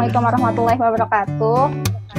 [0.00, 1.62] Assalamualaikum warahmatullahi wabarakatuh.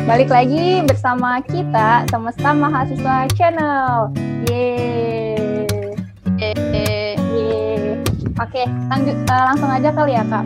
[0.05, 4.13] Balik lagi bersama kita Semesta Mahasiswa Channel.
[4.45, 5.65] Yeay.
[6.37, 7.97] Yeay.
[8.37, 10.45] Oke, lanjut, eh, langsung aja kali ya kak.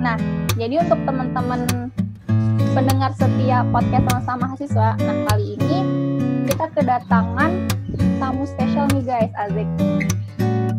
[0.00, 0.16] Nah,
[0.56, 1.68] jadi untuk teman-teman
[2.72, 5.78] pendengar setia podcast Semesta Mahasiswa Nah, kali ini
[6.48, 7.68] kita kedatangan
[8.16, 9.68] tamu spesial nih guys, Azik.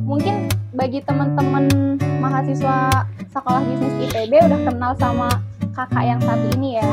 [0.02, 1.70] Mungkin bagi teman-teman
[2.18, 5.30] mahasiswa sekolah bisnis IPB udah kenal sama
[5.76, 6.90] kakak yang satu ini ya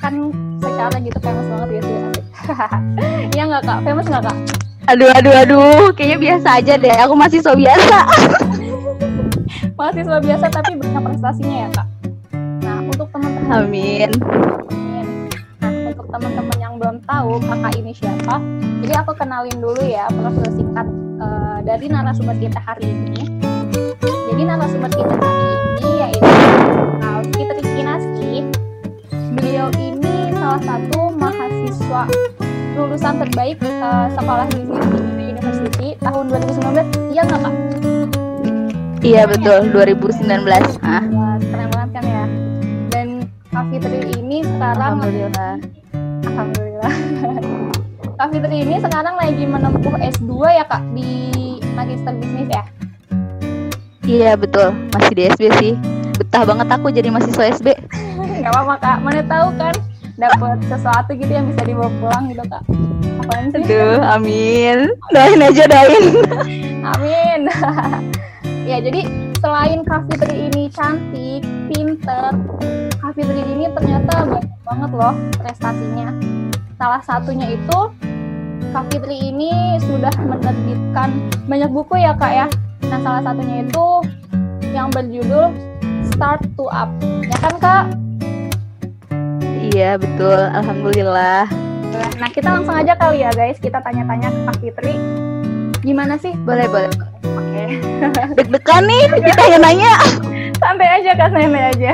[0.00, 2.08] kan secara gitu famous banget gitu ya
[3.36, 3.78] Iya nggak kak?
[3.84, 4.38] Famous nggak kak?
[4.86, 6.94] Aduh, aduh, aduh, kayaknya biasa aja deh.
[7.04, 8.06] Aku masih so biasa.
[9.76, 11.88] Mahasiswa biasa tapi banyak prestasinya ya kak.
[12.64, 14.10] Nah untuk teman-teman Amin.
[15.60, 18.40] Nah untuk teman-teman yang belum tahu kakak ini siapa,
[18.80, 20.86] jadi aku kenalin dulu ya profil singkat
[21.20, 23.20] eh, dari narasumber kita hari ini.
[24.32, 25.45] Jadi narasumber kita hari ini
[29.56, 32.04] Beliau ini salah satu mahasiswa
[32.76, 37.16] lulusan terbaik eh, sekolah bisnis di University tahun 2019.
[37.16, 37.54] Iya nggak kak?
[39.00, 40.76] Iya betul, 2019.
[40.84, 41.00] Ah,
[41.40, 42.24] keren banget kan ya.
[42.92, 45.54] Dan Kak Fitri ini sekarang alhamdulillah.
[46.28, 46.94] Alhamdulillah.
[48.20, 52.62] Kak Fitri ini sekarang lagi menempuh S2 ya Kak di Magister Bisnis ya?
[54.04, 55.72] Iya betul, masih di SB sih.
[56.20, 57.72] Betah banget aku jadi mahasiswa SB.
[58.46, 59.74] Gak apa-apa Kak, mana tahu kan
[60.14, 62.62] dapat sesuatu gitu yang bisa dibawa pulang gitu Kak.
[63.18, 63.58] Apaan sih?
[63.66, 64.78] Aduh, amin.
[65.10, 66.04] Doain aja, doain.
[66.94, 67.50] Amin.
[68.70, 69.02] ya jadi
[69.42, 72.38] selain Kak Fitri ini cantik, pinter,
[73.02, 76.14] Kak Fitri ini ternyata banyak banget loh prestasinya.
[76.78, 77.78] Salah satunya itu
[78.70, 81.18] Kak Fitri ini sudah menerbitkan
[81.50, 82.46] banyak buku ya kak ya.
[82.94, 83.86] Nah salah satunya itu
[84.70, 85.50] yang berjudul
[86.14, 86.94] Start to Up.
[87.26, 88.06] Ya kan kak?
[89.72, 91.50] Iya betul, alhamdulillah.
[92.20, 94.94] Nah kita langsung aja kali ya guys, kita tanya-tanya ke Kak Fitri.
[95.82, 96.34] Gimana sih?
[96.46, 96.90] Boleh, boleh.
[97.24, 97.64] Oke.
[98.38, 99.94] Deg-degan nih, kita yang nanya.
[100.56, 101.92] santai aja kak santai aja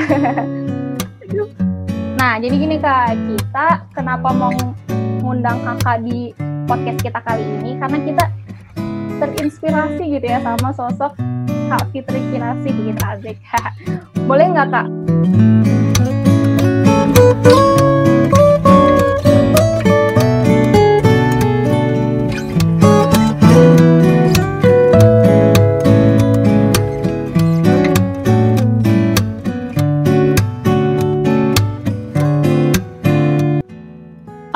[2.16, 4.54] nah jadi gini kak kita kenapa mau
[5.22, 6.30] ngundang kakak di
[6.70, 8.24] podcast kita kali ini karena kita
[9.18, 11.12] terinspirasi gitu ya sama sosok
[11.70, 13.38] kak Fitri Kinasih gitu Azik
[14.30, 14.86] boleh nggak kak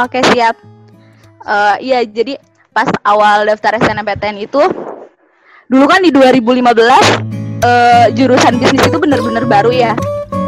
[0.06, 0.55] Oke, siap.
[1.43, 2.39] Eh, Iya, jadi
[2.71, 4.62] pas awal daftar SNMPTN itu,
[5.67, 7.03] dulu kan di 2015,
[7.67, 9.99] eh, jurusan bisnis itu bener-bener baru ya.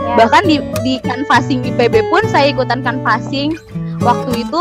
[0.07, 3.59] ya, bahkan di di canvassing IPB pun saya ikutan canvassing.
[3.99, 4.61] Waktu itu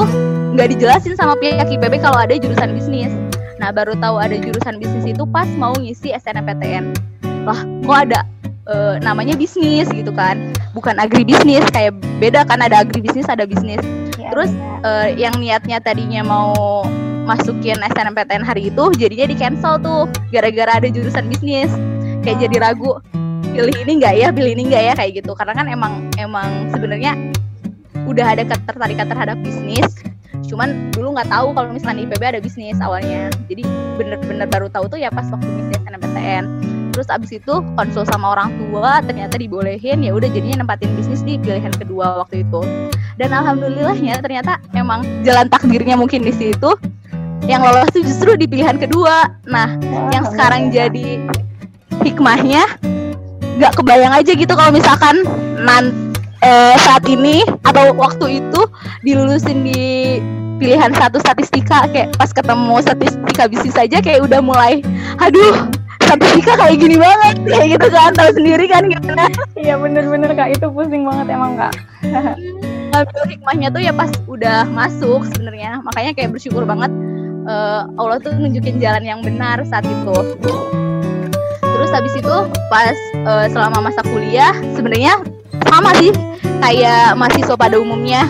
[0.58, 3.14] nggak dijelasin sama pihak IPB kalau ada jurusan bisnis.
[3.62, 6.90] Nah baru tahu ada jurusan bisnis itu pas mau ngisi SNMPTN
[7.46, 8.20] wah kok ada
[8.66, 10.42] eh, namanya bisnis gitu kan.
[10.74, 13.82] Bukan agribisnis kayak beda kan ada agribisnis ada bisnis
[14.32, 15.08] terus, benar.
[15.08, 16.84] eh, yang niatnya tadinya mau
[17.28, 21.72] masukin SNMPTN hari itu jadinya di cancel tuh gara-gara ada jurusan bisnis.
[22.24, 23.00] Kayak jadi ragu
[23.52, 25.32] pilih ini enggak ya pilih ini enggak ya kayak gitu.
[25.36, 27.16] Karena kan emang emang sebenarnya
[28.08, 29.92] udah ada ketertarikan terhadap bisnis
[30.48, 33.28] cuman dulu nggak tahu kalau misalnya di IPB ada bisnis awalnya.
[33.52, 33.68] Jadi
[34.00, 36.44] bener-bener baru tahu tuh ya pas waktu ngisi SNMPTN
[36.98, 41.38] terus abis itu konsul sama orang tua ternyata dibolehin ya udah jadinya nempatin bisnis di
[41.38, 42.66] pilihan kedua waktu itu
[43.22, 46.74] dan alhamdulillahnya ternyata emang jalan takdirnya mungkin di situ
[47.46, 49.78] yang lolos tuh justru di pilihan kedua nah
[50.10, 50.90] yang sekarang Alhamdulillah.
[50.90, 51.08] jadi
[52.02, 52.64] hikmahnya
[53.62, 55.22] nggak kebayang aja gitu kalau misalkan
[55.62, 55.94] nan
[56.42, 58.62] eh, saat ini atau waktu itu
[59.06, 60.18] dilulusin di
[60.58, 64.82] pilihan satu statistika kayak pas ketemu statistika bisnis saja kayak udah mulai
[65.22, 65.70] aduh
[66.08, 67.36] statistika kayak gini banget.
[67.44, 69.26] Kayak gitu kan tahu sendiri kan gimana?
[69.60, 70.50] Iya bener-bener kak.
[70.56, 71.74] Itu pusing banget emang kak.
[72.96, 75.84] Ngambil hikmahnya tuh ya pas udah masuk sebenarnya.
[75.84, 76.92] Makanya kayak bersyukur banget
[77.46, 80.16] eh, Allah tuh nunjukin jalan yang benar saat itu.
[81.62, 82.36] Terus habis itu
[82.72, 85.20] pas eh, selama masa kuliah sebenarnya
[85.68, 86.16] sama sih
[86.64, 88.26] kayak mahasiswa pada umumnya.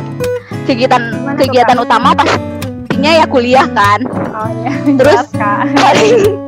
[0.67, 4.03] Kegiatan Gimana kegiatan utama pastinya ya kuliah kan.
[4.35, 4.73] Oh iya.
[4.99, 5.31] Terus?
[5.31, 6.43] jelas, kak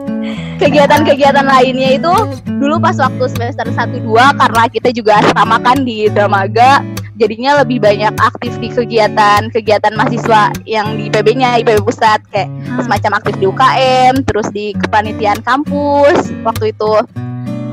[0.60, 2.14] kegiatan-kegiatan lainnya itu
[2.60, 6.84] dulu pas waktu semester 1 2 karena kita juga sama kan di Dramaga
[7.20, 12.80] jadinya lebih banyak aktif di kegiatan-kegiatan mahasiswa yang di PB-nya IPB Pusat kayak Hmm.
[12.86, 16.94] semacam aktif di UKM, terus di kepanitiaan kampus waktu itu.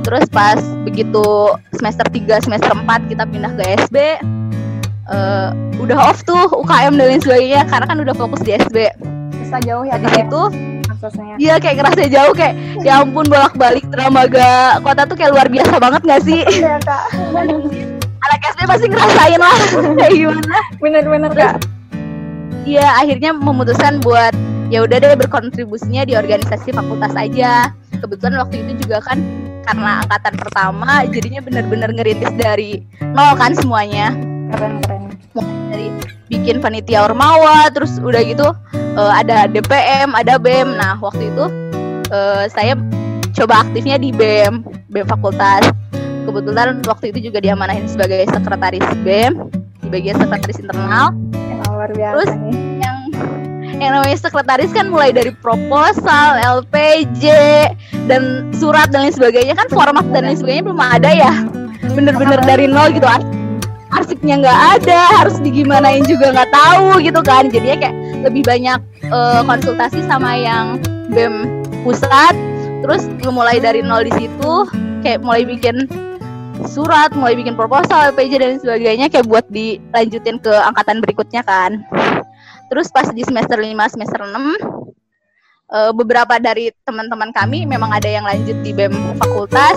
[0.02, 3.96] Terus pas begitu semester 3, semester 4 kita pindah ke SB
[5.06, 5.48] eh,
[5.78, 8.90] udah off tuh UKM dan lain sebagainya karena kan udah fokus di SB.
[9.38, 10.42] Bisa jauh ya Di ya situ
[10.96, 11.36] aksesnya.
[11.36, 16.02] Iya kayak ngerasa jauh kayak ya ampun bolak-balik dramaga kota tuh kayak luar biasa banget
[16.08, 16.40] gak sih?
[16.48, 17.04] Iya Kak.
[18.26, 19.56] Anak SD pasti ngerasain lah
[20.00, 20.58] kayak gimana.
[20.80, 21.54] Bener-bener Kak.
[22.66, 24.32] Iya akhirnya memutuskan buat
[24.72, 27.70] ya udah deh berkontribusinya di organisasi fakultas aja.
[27.96, 29.20] Kebetulan waktu itu juga kan
[29.66, 34.14] karena angkatan pertama jadinya bener-bener ngerintis dari nol kan semuanya
[34.52, 35.02] Keren-keren.
[35.68, 35.92] dari
[36.30, 41.44] bikin panitia ormawa terus udah gitu eh, ada DPM ada BEM nah waktu itu
[42.10, 42.74] eh, saya
[43.36, 45.70] coba aktifnya di BEM BEM fakultas
[46.26, 49.50] kebetulan waktu itu juga diamanahin sebagai sekretaris BEM
[49.84, 51.14] di bagian sekretaris internal
[51.76, 52.30] luar biasa Terus?
[52.40, 52.58] nih.
[52.82, 52.96] yang
[53.76, 57.24] yang namanya sekretaris kan mulai dari proposal, LPJ
[58.08, 61.32] dan surat dan lain sebagainya kan format dan lain sebagainya belum ada ya
[61.92, 63.04] bener-bener dari nol gitu
[63.96, 67.48] arsipnya nggak ada harus digimanain juga nggak tahu gitu kan.
[67.48, 67.96] Jadinya kayak
[68.28, 68.78] lebih banyak
[69.08, 70.78] eh, konsultasi sama yang
[71.10, 72.36] bem pusat.
[72.84, 74.52] Terus mulai dari nol di situ
[75.02, 75.88] kayak mulai bikin
[76.64, 81.84] surat mulai bikin proposal LPJ dan sebagainya kayak buat dilanjutin ke angkatan berikutnya kan.
[82.72, 84.85] Terus pas di semester 5 semester 6
[85.72, 89.76] eh, beberapa dari teman-teman kami memang ada yang lanjut di BEM fakultas.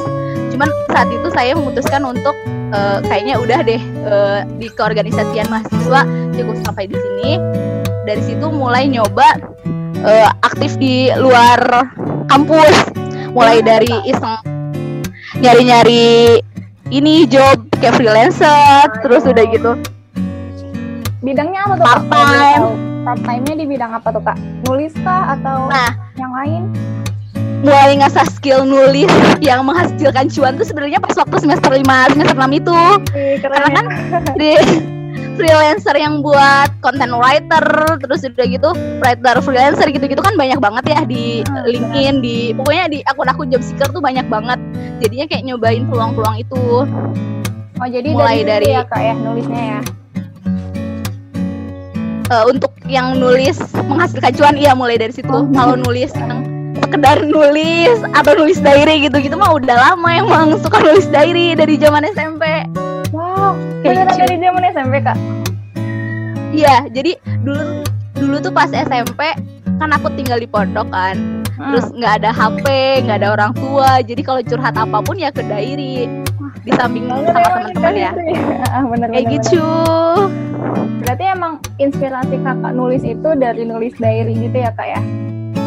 [0.53, 2.35] Cuman saat itu saya memutuskan untuk
[2.73, 6.01] eh, kayaknya udah deh eh, di keorganisasian mahasiswa
[6.35, 7.31] cukup sampai di sini.
[8.05, 9.37] Dari situ mulai nyoba
[10.03, 11.89] eh, aktif di luar
[12.29, 12.75] kampus.
[13.29, 14.41] Mulai dari iseng
[15.37, 16.41] nyari-nyari
[16.89, 19.71] ini job kayak freelancer terus udah gitu.
[21.21, 21.85] Bidangnya apa tuh?
[21.85, 22.88] Part time.
[23.09, 24.37] Part time-nya di bidang apa tuh Kak?
[24.69, 25.89] Nulis kah atau Nah.
[26.13, 26.61] yang lain?
[27.59, 29.09] mulai ngasah skill nulis
[29.41, 32.71] yang menghasilkan cuan tuh sebenarnya pas waktu semester 5 semester 6 itu
[33.11, 33.75] Ih, keren karena ya.
[33.75, 33.85] kan
[34.37, 34.51] di
[35.35, 37.65] freelancer yang buat content writer
[37.99, 38.69] terus udah gitu
[38.99, 43.59] writer freelancer gitu-gitu kan banyak banget ya di Hmm, LinkedIn di pokoknya di akun-akun job
[43.59, 44.59] seeker tuh banyak banget
[44.99, 46.63] jadinya kayak nyobain peluang-peluang itu
[47.75, 49.79] Oh jadi mulai dari, dari- ya Kak ya nulisnya ya.
[52.29, 55.49] Eh, untuk yang nulis menghasilkan cuan iya mulai dari situ Oh.
[55.49, 56.45] kalau nulis yang
[56.77, 62.05] sekedar nulis atau nulis diary gitu-gitu mah udah lama emang suka nulis diary dari zaman
[62.07, 62.45] SMP
[63.09, 64.21] Wow, beneran gitu.
[64.21, 65.17] dari zaman SMP Kak.
[66.51, 67.81] Iya, jadi dulu
[68.13, 69.33] dulu tuh pas SMP
[69.75, 71.17] kan aku tinggal di pondok kan,
[71.57, 71.73] Hmm.
[71.73, 72.65] terus nggak ada HP,
[73.01, 76.05] nggak ada orang tua, jadi kalau curhat apa pun ya ke diary,
[76.61, 78.11] di samping sama teman-teman ya,
[78.69, 79.65] Ah, bener, kayak bener, gitu.
[79.65, 80.48] bener.
[81.03, 85.01] Berarti emang inspirasi kakak nulis itu dari nulis diary gitu ya kak ya?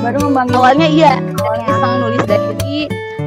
[0.02, 1.66] Baru ngembangin Awalnya iya, Awalnya.
[1.70, 2.78] iseng nulis diary,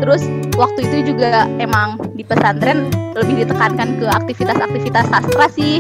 [0.04, 0.24] terus
[0.60, 5.80] waktu itu juga emang di pesantren lebih ditekankan ke aktivitas-aktivitas sastra sih.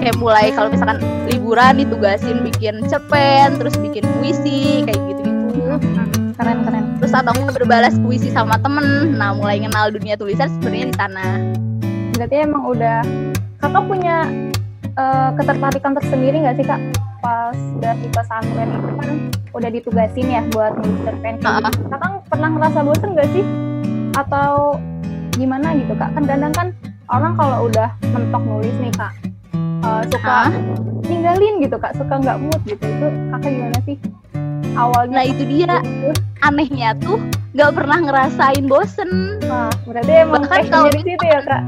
[0.00, 5.80] Kayak mulai kalau misalkan liburan ditugasin bikin cerpen, terus bikin puisi, kayak gitu-gitu.
[6.36, 6.84] keren keren.
[7.00, 11.26] terus atau berbalas puisi sama temen nah mulai kenal dunia tulisan sebenarnya di sana
[12.16, 13.00] Berarti emang udah
[13.60, 14.24] kakak punya
[14.96, 16.80] eh, ketertarikan tersendiri nggak sih kak?
[17.18, 19.08] Pas udah di pesantren itu kan
[19.52, 20.72] udah ditugasin ya buat
[21.20, 21.64] kayak Ah.
[21.64, 21.88] gitu.
[21.88, 23.44] Kakak pernah ngerasa bosen nggak sih?
[24.14, 24.80] Atau
[25.32, 26.12] gimana gitu kak?
[26.12, 26.68] Kan kadang kan
[27.08, 29.12] orang kalau udah mentok nulis nih kak
[29.80, 30.50] eh, suka Ah.
[31.02, 32.82] ninggalin gitu kak, suka nggak mood gitu.
[32.82, 33.96] Itu kakak gimana sih?
[34.76, 36.10] Awalnya nah itu dia gitu.
[36.42, 37.16] anehnya tuh
[37.56, 41.62] nggak pernah ngerasain bosen Nah, berarti emang Bahkan passionnya kalau di situ ya kak?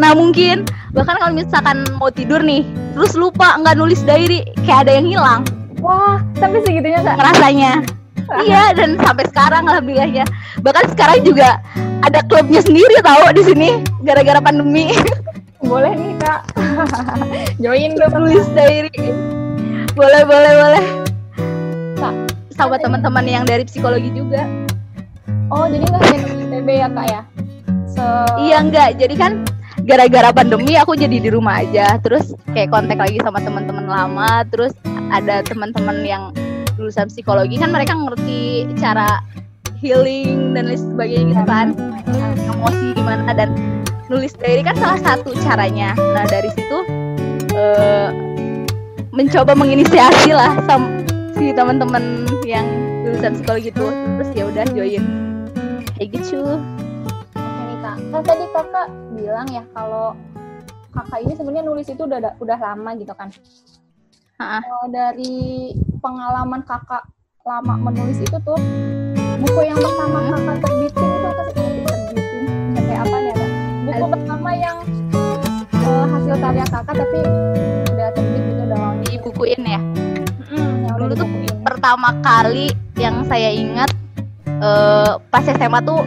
[0.00, 0.64] Nah mungkin
[0.96, 2.64] bahkan kalau misalkan mau tidur nih
[2.96, 5.40] terus lupa nggak nulis diary kayak ada yang hilang.
[5.80, 7.16] Wah, sampai segitunya kak?
[7.16, 7.72] ngerasanya
[8.46, 10.26] iya dan sampai sekarang alhamdulillah ya
[10.62, 11.58] bahkan sekarang juga
[12.06, 13.68] ada klubnya sendiri tahu di sini
[14.06, 14.92] gara-gara pandemi.
[15.60, 16.40] Boleh nih kak,
[17.62, 18.16] join dong.
[18.16, 19.12] nulis diary.
[19.92, 20.84] Boleh boleh boleh.
[22.00, 22.14] Kak,
[22.56, 24.48] sama teman-teman yang dari psikologi juga.
[25.52, 27.20] Oh, jadi nggak hanya nulis TB ya kak ya?
[27.92, 28.04] Se
[28.40, 29.32] Iya enggak, jadi kan
[29.90, 34.70] gara-gara pandemi aku jadi di rumah aja, terus kayak kontak lagi sama teman-teman lama, terus
[35.10, 36.30] ada teman-teman yang
[36.78, 37.58] lulusan psikologi.
[37.58, 39.18] Kan mereka ngerti cara
[39.82, 41.66] healing dan lain sebagainya gitu kan,
[42.54, 43.34] emosi gimana.
[43.34, 43.50] Dan
[44.06, 45.98] nulis diary kan salah satu caranya.
[45.98, 46.78] Nah dari situ
[47.58, 48.08] eh,
[49.10, 51.02] mencoba menginisiasi lah sama
[51.34, 52.66] si teman-teman yang
[53.02, 55.02] lulusan psikologi itu, terus ya udah join.
[55.98, 56.62] Kayak gitu.
[58.10, 60.18] Kan tadi kakak bilang ya kalau
[60.90, 63.30] kakak ini sebenarnya nulis itu udah udah lama gitu kan.
[64.42, 65.70] Eh, dari
[66.02, 67.06] pengalaman kakak
[67.46, 68.58] lama menulis itu tuh
[69.38, 71.54] buku yang pertama kakak terbitin itu apa sih?
[71.86, 72.44] Terbitin.
[72.74, 73.50] Sampai apa ya Kak?
[73.86, 74.76] buku pertama yang
[75.70, 77.20] eh, hasil karya kakak tapi
[77.94, 79.80] udah terbit gitu dong dibukuin ya?
[80.50, 81.28] Mm, yang udah Dulu tuh
[81.62, 83.94] pertama kali yang saya ingat
[84.50, 86.02] eh, pas SMA tuh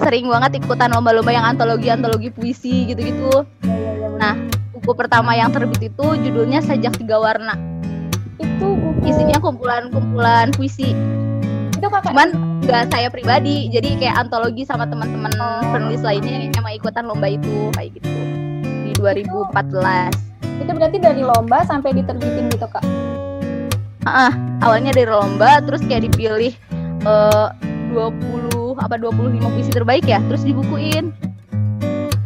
[0.00, 3.44] sering banget ikutan lomba-lomba yang antologi-antologi puisi gitu-gitu.
[3.64, 4.08] Iya, iya.
[4.20, 4.34] Nah,
[4.76, 7.56] buku pertama yang terbit itu judulnya Sajak Tiga Warna.
[8.36, 10.92] itu buku Isinya kumpulan-kumpulan puisi.
[11.76, 12.28] itu kakak Cuman
[12.64, 15.32] nggak saya pribadi, jadi kayak antologi sama teman-teman
[15.72, 18.08] penulis lainnya yang emang ikutan lomba itu kayak gitu
[18.84, 20.12] di 2014.
[20.56, 22.80] itu berarti dari lomba sampai diterbitin gitu kak
[24.08, 24.32] Ah,
[24.64, 26.54] awalnya dari lomba, terus kayak dipilih
[27.04, 27.48] eh
[27.92, 31.14] 20 apa 25 puisi terbaik ya, terus dibukuin.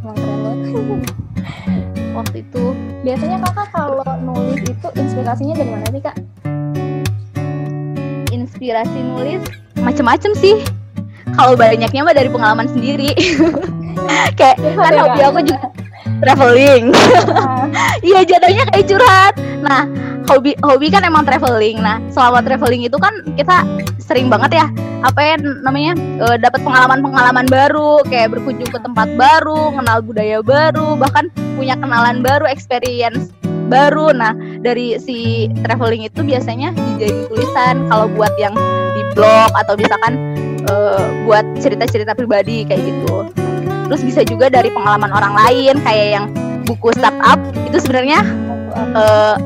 [0.01, 1.03] Keren
[2.21, 2.65] waktu itu.
[3.01, 6.17] biasanya kakak kalau nulis itu inspirasinya dari mana sih kak?
[8.31, 9.41] Inspirasi nulis?
[9.81, 10.61] Macem-macem sih.
[11.33, 13.17] Kalau banyaknya mah dari pengalaman sendiri.
[14.39, 15.67] Kayak kan hobi aku juga
[16.21, 16.93] traveling.
[17.33, 17.65] Ah,
[18.09, 19.35] iya jatuhnya kayak curhat.
[19.65, 19.89] Nah
[20.31, 21.83] hobi hobi kan emang traveling.
[21.83, 23.67] Nah selama traveling itu kan kita
[23.99, 24.67] sering banget ya
[25.03, 25.35] apa ya
[25.67, 31.75] namanya eh, dapat pengalaman-pengalaman baru kayak berkunjung ke tempat baru kenal budaya baru bahkan punya
[31.75, 33.35] kenalan baru experience
[33.67, 34.15] baru.
[34.15, 37.75] Nah dari si traveling itu biasanya dijadiin tulisan.
[37.91, 38.55] Kalau buat yang
[38.95, 40.15] di blog atau misalkan
[40.71, 43.27] eh, buat cerita-cerita pribadi kayak gitu.
[43.91, 46.27] Terus bisa juga dari pengalaman orang lain kayak yang
[46.63, 48.23] buku startup itu sebenarnya
[48.95, 49.37] eh,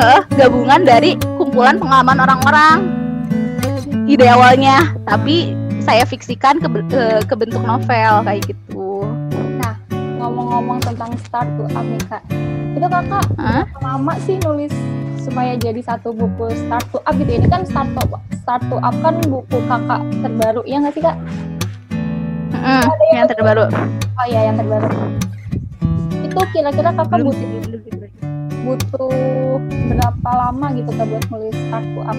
[0.00, 2.78] eh, gabungan dari kumpulan pengalaman orang-orang.
[4.04, 9.08] Ide awalnya tapi saya fiksikan ke, ke, ke bentuk novel kayak gitu.
[10.20, 12.24] Ngomong-ngomong tentang start to up nih kak
[12.74, 14.74] itu kakak berapa lama sih nulis
[15.22, 17.38] supaya jadi satu buku start to up gitu.
[17.38, 18.02] Ini kan start to
[18.40, 21.16] start to up kan buku kakak terbaru ya nggak sih kak?
[22.56, 23.68] Mm, yang terbaru.
[24.14, 24.88] Oh iya yang terbaru
[26.24, 27.82] itu kira-kira kakak belum butuh belum
[28.64, 29.60] butuh
[29.92, 32.18] berapa lama gitu kak buat nulis start to up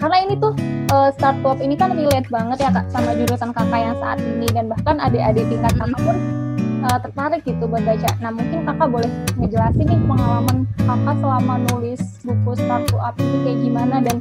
[0.00, 0.52] karena ini tuh
[0.90, 4.18] eh, start to up ini kan relate banget ya kak sama jurusan kakak yang saat
[4.18, 6.16] ini dan bahkan adik-adik tingkat kakak pun
[6.82, 8.10] eh, tertarik gitu buat baca.
[8.18, 13.36] Nah mungkin kakak boleh ngejelasin nih pengalaman kakak selama nulis buku start to up ini
[13.46, 14.16] kayak gimana dan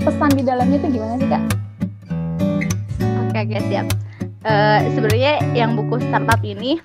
[0.00, 1.42] pesan di dalamnya itu gimana sih kak?
[3.28, 3.86] Oke oke siap.
[4.44, 6.80] Eh, Sebenarnya yang buku startup ini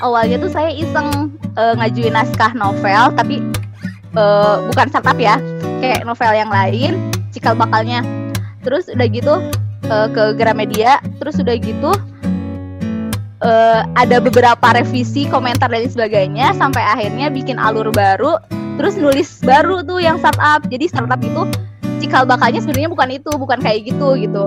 [0.00, 3.40] awalnya tuh saya iseng eh, ngajuin naskah novel tapi
[4.16, 5.40] eh, bukan startup ya,
[5.80, 8.02] kayak novel yang lain, cikal bakalnya.
[8.64, 9.34] Terus udah gitu
[9.86, 11.90] eh, ke Gramedia, terus udah gitu
[13.44, 18.40] eh, ada beberapa revisi, komentar dan sebagainya sampai akhirnya bikin alur baru,
[18.80, 20.64] terus nulis baru tuh yang startup.
[20.66, 21.42] Jadi startup itu
[22.02, 24.46] cikal bakalnya sebenarnya bukan itu, bukan kayak gitu gitu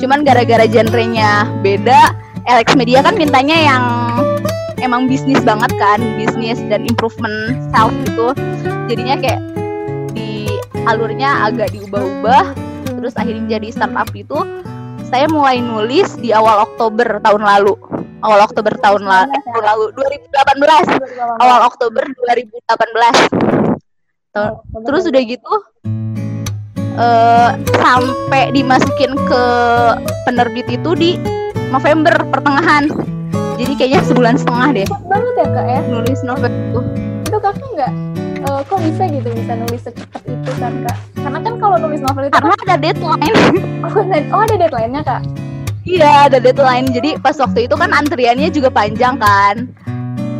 [0.00, 2.16] cuman gara-gara genrenya beda
[2.50, 3.82] Alex Media kan mintanya yang
[4.82, 8.34] emang bisnis banget kan bisnis dan improvement self gitu.
[8.90, 9.40] Jadinya kayak
[10.10, 10.50] di
[10.82, 12.44] alurnya agak diubah-ubah
[12.98, 14.34] terus akhirnya jadi startup itu
[15.06, 17.78] saya mulai nulis di awal Oktober tahun lalu.
[18.20, 20.92] Awal Oktober tahun la- eh, tahun lalu 2018
[21.40, 23.16] awal Oktober 2018
[24.36, 25.54] Tahun- terus udah gitu
[27.00, 29.42] eh sampai dimasukin ke
[30.28, 31.10] penerbit itu di
[31.70, 32.84] November pertengahan
[33.54, 35.80] jadi kayaknya sebulan setengah deh Cepet banget ya kak ya?
[35.86, 36.80] nulis novel itu
[37.22, 37.92] Itu kakak nggak
[38.40, 40.96] eh, kok bisa gitu bisa nulis secepat itu kan kak?
[41.14, 43.36] Karena kan kalau nulis novel itu karena ada deadline
[43.84, 45.22] oh, ada- oh ada deadline-nya kak?
[45.82, 49.68] iya ada deadline jadi pas waktu itu kan antriannya juga panjang kan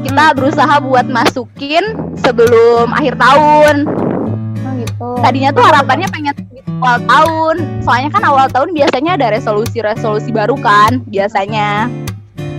[0.00, 1.84] kita berusaha buat masukin
[2.16, 3.76] sebelum akhir tahun
[4.60, 5.08] Oh gitu.
[5.20, 6.34] tadinya tuh harapannya pengen
[6.80, 7.56] awal tahun.
[7.84, 11.92] Soalnya kan awal tahun biasanya ada resolusi-resolusi baru kan biasanya.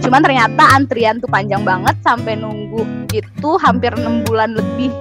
[0.05, 4.93] Cuman ternyata antrian tuh panjang banget sampai nunggu itu hampir enam bulan lebih.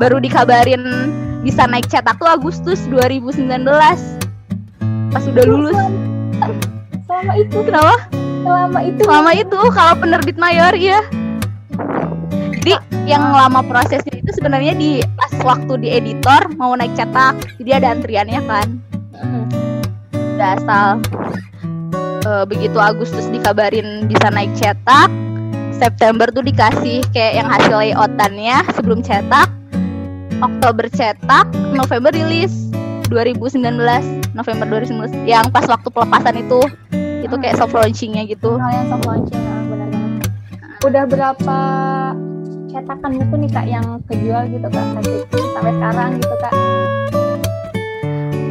[0.00, 1.12] Baru dikabarin
[1.44, 3.48] bisa naik cetak tuh Agustus 2019
[5.12, 5.78] pas udah lulus.
[7.06, 7.96] Selama itu, kenapa?
[8.42, 9.00] Selama itu.
[9.02, 11.02] selama itu kalau penerbit mayor ya
[12.66, 14.98] jadi yang lama prosesnya itu sebenarnya di
[15.46, 18.68] waktu di editor mau naik cetak jadi ada antriannya kan.
[20.36, 21.00] Udah asal
[22.26, 25.06] Eh, begitu Agustus dikabarin bisa naik cetak
[25.70, 29.46] September tuh dikasih kayak yang hasil layoutannya sebelum cetak
[30.42, 32.50] Oktober cetak November rilis
[33.14, 33.62] 2019
[34.34, 36.58] November 2019 yang pas waktu pelepasan itu
[37.22, 38.58] itu kayak soft launchingnya gitu.
[38.58, 40.22] Hal yang soft launching, ah, benar banget.
[40.82, 41.58] Udah berapa
[42.76, 46.52] cetakan buku nih kak yang kejual gitu kak sampai, sampai sekarang gitu kak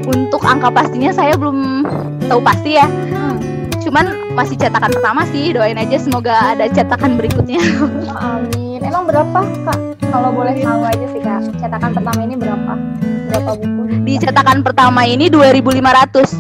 [0.06, 1.86] Untuk angka pastinya saya belum
[2.26, 2.86] tahu pasti ya.
[2.86, 3.38] hmm.
[3.82, 5.50] Cuman masih cetakan pertama sih.
[5.50, 7.62] Doain aja semoga ada cetakan berikutnya.
[8.34, 9.80] amin emang berapa kak
[10.14, 12.74] kalau boleh tahu aja sih kak cetakan pertama ini berapa
[13.30, 16.38] berapa buku Di cetakan pertama ini 2.500.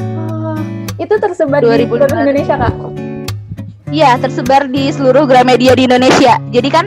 [0.00, 0.56] Ah,
[0.96, 2.08] itu tersebar di 2015.
[2.08, 2.74] seluruh Indonesia kak
[3.90, 6.38] Iya, tersebar di seluruh Gramedia di Indonesia.
[6.54, 6.86] Jadi kan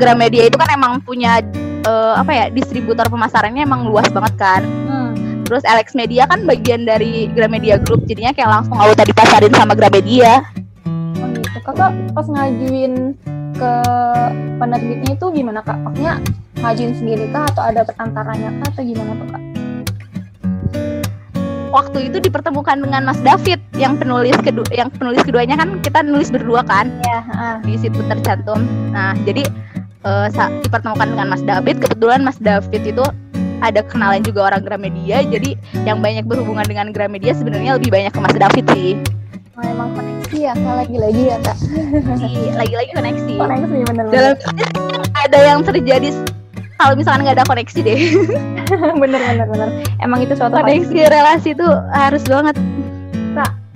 [0.00, 1.44] Gramedia itu kan emang punya
[1.84, 4.62] eh, apa ya distributor pemasarannya emang luas banget kan.
[4.64, 5.44] hmm.
[5.44, 10.44] Terus Alex Media kan bagian dari Gramedia Group, jadinya kayak langsung auto dipasarin sama Gramedia.
[11.20, 11.58] Oh gitu.
[11.64, 13.16] Kakak pas ngajuin
[13.56, 13.72] ke
[14.60, 15.76] penerbitnya itu gimana kak?
[15.84, 16.20] Maksudnya
[16.60, 19.42] ngajuin sendiri kah atau ada perantaranya kah atau gimana tuh kak?
[21.68, 26.28] Waktu itu dipertemukan dengan Mas David yang penulis kedua, yang penulis keduanya kan kita nulis
[26.28, 27.20] berdua kan Ya,
[27.60, 28.64] di situ tercantum.
[28.88, 29.44] Nah, jadi
[30.02, 31.78] eh, sa- dipertemukan dengan Mas David.
[31.78, 33.04] Kebetulan Mas David itu
[33.58, 38.20] ada kenalan juga orang Gramedia, jadi yang banyak berhubungan dengan Gramedia sebenarnya lebih banyak ke
[38.22, 38.94] Mas David sih.
[39.58, 41.56] Oh, emang koneksi ya kak lagi-lagi ya kak?
[42.22, 43.32] Di- lagi-lagi koneksi.
[43.34, 44.14] Koneksi bener-bener.
[44.14, 44.34] Dalam
[45.18, 46.08] ada yang terjadi
[46.78, 48.00] kalau misalkan nggak ada koneksi deh.
[49.02, 49.68] bener-bener bener.
[49.98, 52.54] Emang itu suatu hal koneksi relasi itu harus banget.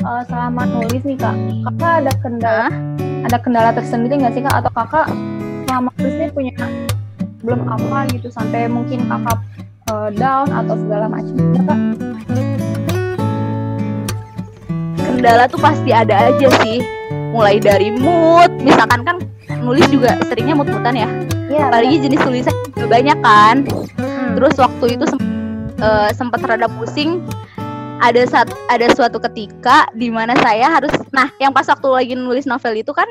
[0.03, 2.75] eh, selama nulis nih kak, kakak ada kendala Hah?
[3.23, 4.55] ada kendala tersendiri nggak sih kak?
[4.63, 5.07] Atau kakak
[5.67, 6.55] selama nulis nih punya
[7.43, 9.39] belum apa gitu sampai mungkin kakak
[9.91, 11.79] eh, down atau segala macam gitu, kak?
[15.03, 16.83] Kendala tuh pasti ada aja sih.
[17.35, 19.17] Mulai dari mood, misalkan kan
[19.63, 21.11] nulis juga seringnya mood-moodan ya.
[21.53, 21.69] Iya.
[21.69, 23.57] Apalagi jenis tulisan juga banyak kan.
[24.01, 24.41] Hmm.
[24.41, 25.25] Terus waktu itu sem-
[25.77, 27.21] eh, sempat rada pusing.
[28.03, 32.51] Ada saat ada suatu ketika di mana saya harus nah, yang pas waktu lagi nulis
[32.51, 33.07] novel itu kan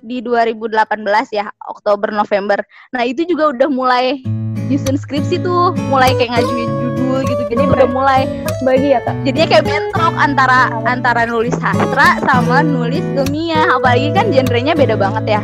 [0.00, 2.56] di 2018 ya, Oktober November.
[2.88, 4.24] Nah, itu juga udah mulai
[4.72, 8.22] nyusun skripsi tuh, mulai kayak ngajuin judul gitu-gitu Jadi udah mulai
[8.62, 9.16] bagi ya kak?
[9.26, 15.40] jadinya kayak bentrok antara antara nulis sastra sama nulis ilmiah apalagi kan genrenya beda banget
[15.40, 15.42] ya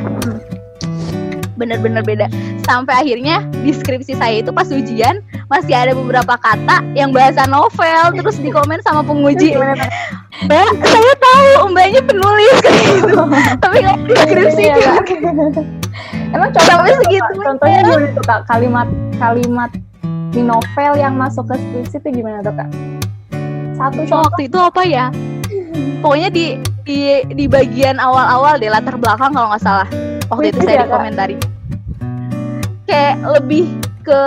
[1.56, 2.26] bener-bener beda
[2.62, 8.12] sampai akhirnya di skripsi saya itu pas ujian masih ada beberapa kata yang bahasa novel
[8.14, 13.16] terus di komen sama penguji mbak saya tahu mbaknya penulis kayak gitu
[13.58, 15.64] tapi nggak di skripsi Iya, juga Kak.
[16.34, 17.44] Emang contohnya Sampai segitunya.
[17.46, 18.40] Contohnya gimana tuh kak?
[18.44, 19.70] Kalimat kalimat
[20.28, 22.68] di novel yang masuk ke skripsi itu gimana tuh kak?
[23.76, 24.20] Satu Oh, contoh.
[24.28, 25.06] waktu itu apa ya
[26.00, 26.46] pokoknya di
[26.84, 26.98] di
[27.32, 29.88] di bagian awal-awal deh latar belakang kalau nggak salah
[30.30, 30.94] waktu itu saya ya, di Kak?
[30.94, 31.36] komentari
[32.86, 33.64] kayak lebih
[34.06, 34.20] ke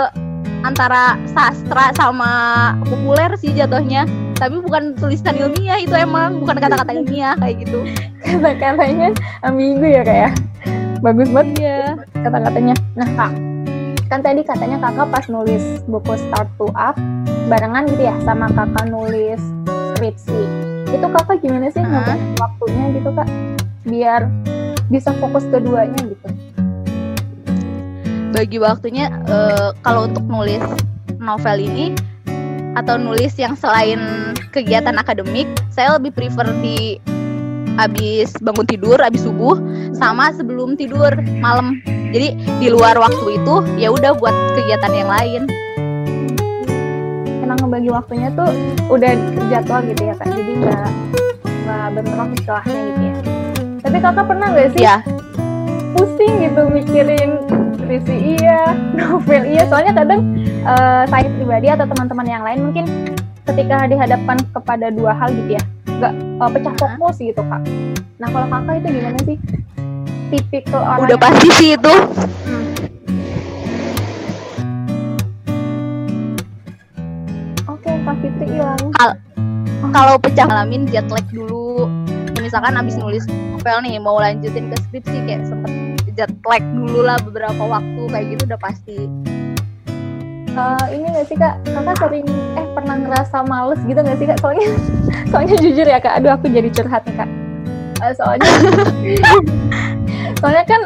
[0.60, 2.32] antara sastra sama
[2.84, 4.04] populer sih jatuhnya
[4.36, 7.80] tapi bukan tulisan ilmiah itu emang bukan kata-kata ilmiah kayak gitu
[8.30, 9.10] Kata-katanya
[9.42, 10.30] ambigu ya kak ya?
[11.00, 11.80] Bagus banget iya
[12.20, 12.74] kata-katanya.
[12.94, 13.32] Nah kak,
[14.12, 16.94] kan tadi katanya kakak pas nulis buku Start to Up
[17.48, 19.40] barengan gitu ya sama kakak nulis
[19.96, 20.42] skripsi.
[20.94, 21.90] Itu kakak gimana sih Hah?
[21.90, 23.28] ngebagi waktunya gitu kak?
[23.88, 24.22] Biar
[24.90, 26.26] bisa fokus keduanya gitu.
[28.30, 30.62] bagi waktunya eh, kalau untuk nulis
[31.22, 31.94] novel ini
[32.78, 33.98] atau nulis yang selain
[34.54, 36.98] kegiatan akademik saya lebih prefer di
[37.78, 39.58] habis bangun tidur habis subuh
[39.94, 41.78] sama sebelum tidur malam
[42.10, 45.42] jadi di luar waktu itu ya udah buat kegiatan yang lain
[47.50, 48.46] Emang ngebagi waktunya tuh
[48.86, 50.30] udah terjadwal gitu ya kak.
[50.30, 50.86] Jadi nggak
[51.66, 53.16] nggak bentrok istilahnya gitu ya.
[53.80, 55.00] Tapi kakak pernah nggak sih ya
[55.90, 57.30] pusing gitu mikirin
[57.74, 59.66] skripsi iya, novel iya.
[59.66, 62.84] Soalnya kadang eh, saya pribadi atau teman-teman yang lain mungkin
[63.42, 66.78] ketika dihadapkan kepada dua hal gitu ya, nggak eh, pecah Hah?
[66.78, 67.62] fokus gitu kak.
[68.16, 69.36] Nah kalau kakak itu gimana sih?
[70.30, 71.94] Tipikal orang udah yang- pasti sih itu
[72.40, 72.64] Hmm.
[77.66, 78.82] Oke, Kak Fitri hilang.
[79.90, 81.88] kalau pecah ngalamin jet lag dulu
[82.50, 85.70] misalkan abis nulis novel nih mau lanjutin ke skripsi kayak sempet
[86.18, 89.06] jet lag dulu lah beberapa waktu kayak gitu udah pasti
[90.50, 92.26] Eh, ini nggak sih kak, kakak sering
[92.58, 94.38] eh pernah ngerasa males gitu nggak sih kak?
[94.42, 94.66] Soalnya,
[95.30, 97.30] soalnya jujur ya kak, aduh aku jadi curhat nih kak.
[98.02, 98.50] Eh, soalnya,
[100.42, 100.80] soalnya kan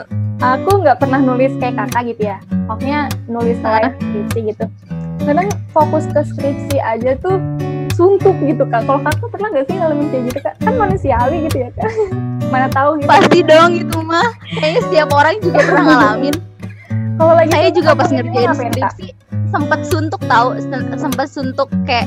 [0.45, 2.37] aku nggak pernah nulis kayak kakak gitu ya.
[2.69, 4.65] Maksudnya nulis selain skripsi gitu.
[5.25, 7.41] Kadang fokus ke skripsi aja tuh
[7.95, 8.85] suntuk gitu kak.
[8.85, 10.55] Kalau kakak pernah nggak sih ngalamin kayak gitu kak?
[10.61, 11.91] Kan manusiawi gitu ya kak.
[12.53, 13.09] Mana tahu gitu.
[13.11, 14.31] pasti dong itu mah
[14.61, 16.35] kayaknya setiap orang juga pernah ngalamin
[17.15, 19.07] Kalau lagi saya suntuk, juga pas ngerjain skripsi
[19.51, 20.49] sempat suntuk tahu
[20.99, 22.07] sempat suntuk kayak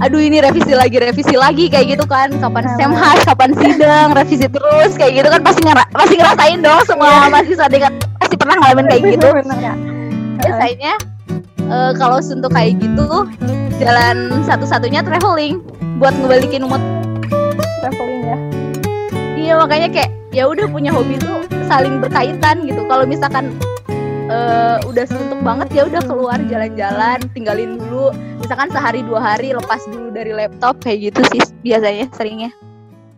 [0.00, 4.92] aduh ini revisi lagi revisi lagi kayak gitu kan kapan semhas kapan sidang revisi terus
[4.96, 7.28] kayak gitu kan pasti ngera pasti ngerasain dong semua Iya.
[7.32, 9.28] mahasiswa dengan pasti pernah ngalamin kayak gitu
[10.44, 10.92] biasanya
[11.64, 13.08] eh, kalau untuk kayak gitu
[13.78, 15.60] jalan satu-satunya traveling
[15.98, 16.82] buat ngebalikin mood
[17.82, 18.38] traveling ya.
[19.34, 22.86] Iya makanya kayak ya udah punya hobi tuh saling berkaitan gitu.
[22.86, 23.54] Kalau misalkan
[24.30, 28.14] eh, udah suntuk banget ya udah keluar jalan-jalan tinggalin dulu.
[28.40, 32.50] Misalkan sehari dua hari lepas dulu dari laptop kayak gitu sih biasanya seringnya.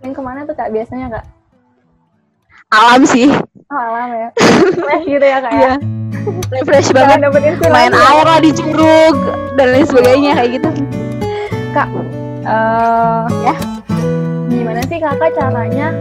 [0.03, 1.25] Yang ke mana tuh kak biasanya kak?
[2.75, 3.31] Alam sih.
[3.71, 4.29] Oh, alam ya.
[5.11, 5.59] Gitu ya kak ya?
[5.59, 5.96] Iya.
[6.51, 7.19] Refresh banget.
[7.69, 8.01] Main ya.
[8.13, 9.17] air lah di curug
[9.55, 10.71] dan lain sebagainya kayak gitu.
[11.73, 11.89] Kak
[12.47, 13.55] eh ya.
[14.47, 15.93] Gimana sih kakak caranya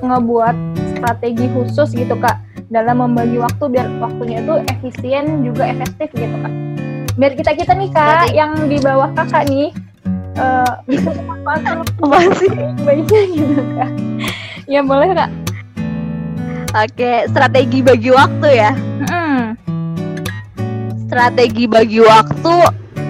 [0.00, 0.56] ngebuat
[0.96, 6.52] strategi khusus gitu kak dalam membagi waktu biar waktunya itu efisien juga efektif gitu kak?
[7.18, 9.70] Biar kita kita nih kak Berarti- yang di bawah kakak nih
[10.30, 12.50] eh bisa memanfaatkan apa sih?
[12.86, 13.90] baiknya gitu kak.
[14.70, 15.30] Ya boleh kak
[16.74, 18.72] oke strategi bagi waktu ya.
[19.10, 19.56] Hmm.
[21.10, 22.54] strategi bagi waktu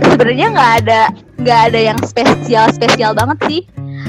[0.01, 1.03] sebenarnya nggak ada
[1.37, 3.63] nggak ada yang spesial spesial banget sih.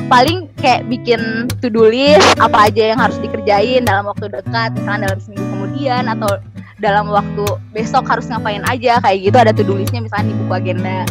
[0.08, 5.04] Paling kayak bikin to do list apa aja yang harus dikerjain dalam waktu dekat misalkan
[5.08, 6.32] dalam seminggu kemudian atau
[6.80, 9.36] dalam waktu besok harus ngapain aja kayak gitu.
[9.36, 11.04] Ada to do listnya misalkan di buku agenda.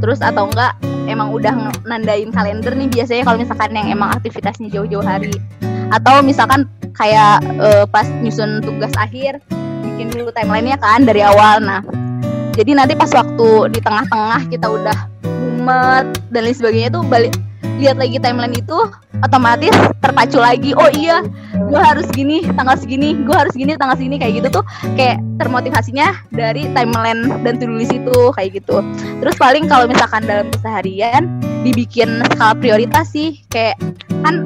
[0.00, 5.06] Terus atau enggak emang udah nandain kalender nih biasanya kalau misalkan yang emang aktivitasnya jauh-jauh
[5.06, 5.34] hari.
[5.94, 6.66] Atau misalkan
[6.98, 9.38] kayak eh, pas nyusun tugas akhir
[9.86, 11.62] bikin dulu timelinenya kan dari awal.
[11.62, 11.80] Nah
[12.56, 14.98] jadi nanti pas waktu di tengah-tengah kita udah
[15.44, 17.36] mumet dan lain sebagainya tuh balik
[17.76, 18.78] lihat lagi timeline itu
[19.24, 20.72] otomatis terpacu lagi.
[20.76, 21.22] Oh iya
[21.56, 26.14] gue harus gini tanggal segini gue harus gini tanggal segini kayak gitu tuh kayak termotivasinya
[26.32, 28.80] dari timeline dan list itu kayak gitu.
[29.22, 31.28] Terus paling kalau misalkan dalam keseharian
[31.66, 33.76] dibikin skala prioritas sih kayak
[34.22, 34.42] kan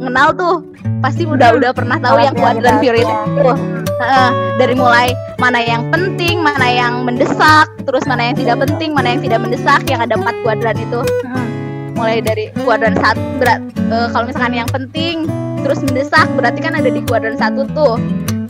[0.00, 0.56] kenal tuh
[1.04, 3.52] pasti udah udah pernah tahu Skala yang kuadran prioritas, prioritas itu.
[4.00, 9.12] Heeh, dari mulai mana yang penting mana yang mendesak terus mana yang tidak penting mana
[9.12, 11.00] yang tidak mendesak yang ada empat kuadran itu.
[11.28, 11.59] Hmm.
[12.00, 15.28] Mulai dari kuadran satu berat eh, kalau misalkan yang penting
[15.60, 18.00] terus mendesak berarti kan ada di kuadran satu tuh.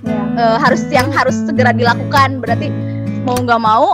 [0.07, 2.73] Ya Eh, harus yang harus segera dilakukan berarti
[3.29, 3.93] mau nggak mau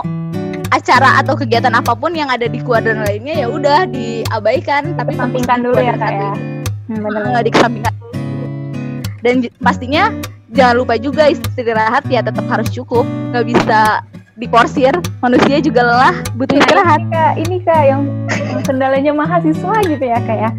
[0.71, 4.95] acara atau kegiatan apa pun yang ada di kuadran lainnya ya udah diabaikan.
[4.95, 6.31] Tapi sampingkan dulu ya kak ya?
[6.87, 7.93] Hmm, nggak dikesampingkan.
[9.25, 10.13] Dan pastinya
[10.55, 13.03] jangan lupa juga istirahat ya tetap harus cukup.
[13.35, 13.79] Nggak bisa
[14.37, 18.01] diporsir manusia juga lelah butuh Nah, istirahat ini kak, ini kak yang
[18.61, 20.49] kendalanya mahasiswa gitu ya kak ya.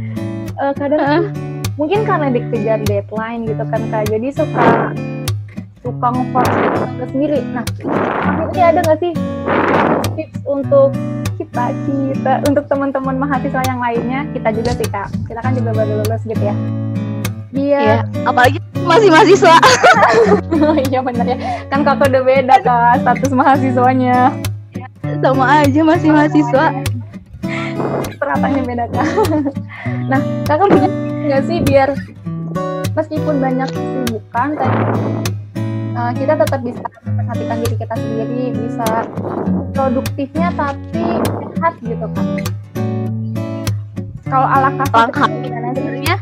[0.59, 1.23] Eh, kadang Heeh.
[1.79, 4.93] mungkin karena dikejar deadline gitu kan kak, jadi suka
[5.87, 6.59] suka ngeforce
[7.07, 7.39] sendiri.
[7.55, 7.65] Nah,
[8.51, 9.13] ini ada nggak sih
[10.19, 10.91] tips untuk
[11.39, 16.03] kita kita untuk teman-teman mahasiswa yang lainnya kita juga sih kak kita kan juga baru
[16.03, 16.55] lulus gitu ya
[17.49, 19.57] Iya, biar apalagi masih mahasiswa.
[20.89, 21.39] Iya bener ya.
[21.73, 24.33] Kan kakak udah beda kak status mahasiswanya.
[25.25, 26.65] Sama aja masih mahasiswa.
[28.17, 29.09] Stratanya beda kak.
[30.09, 30.89] Nah kakak punya
[31.29, 31.93] nggak sih biar
[32.97, 34.83] meskipun banyak kesibukan tapi
[35.95, 38.89] uh, kita tetap bisa memperhatikan diri kita sendiri bisa
[39.77, 41.07] produktifnya tapi
[41.53, 42.27] sehat gitu kan
[44.27, 46.17] kalau ala kakak gimana sih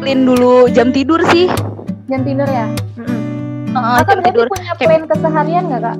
[0.00, 1.44] disiplin dulu jam tidur sih.
[2.08, 2.64] Jam tidur ya?
[3.68, 4.46] Kakak jam berarti tidur.
[4.48, 5.96] punya Kayak- plan keseharian nggak kak?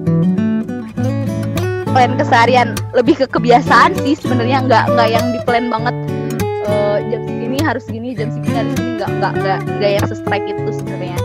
[1.92, 5.92] Plan keseharian lebih ke kebiasaan sih sebenarnya nggak nggak yang di plan banget.
[6.64, 10.48] Eh, jam segini harus gini jam segini harus gini nggak nggak nggak nggak yang sestrike
[10.48, 11.18] itu sebenarnya.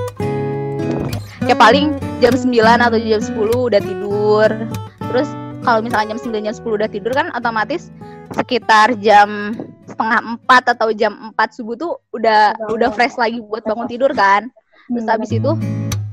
[1.48, 1.86] Kayak paling
[2.20, 4.50] jam 9 atau jam 10 udah tidur.
[5.00, 5.30] Terus
[5.64, 7.88] kalau misalnya jam 9 jam 10 udah tidur kan otomatis
[8.36, 9.56] sekitar jam
[9.96, 14.52] setengah empat atau jam 4 subuh tuh udah udah fresh lagi buat bangun tidur kan.
[14.92, 15.56] Terus habis itu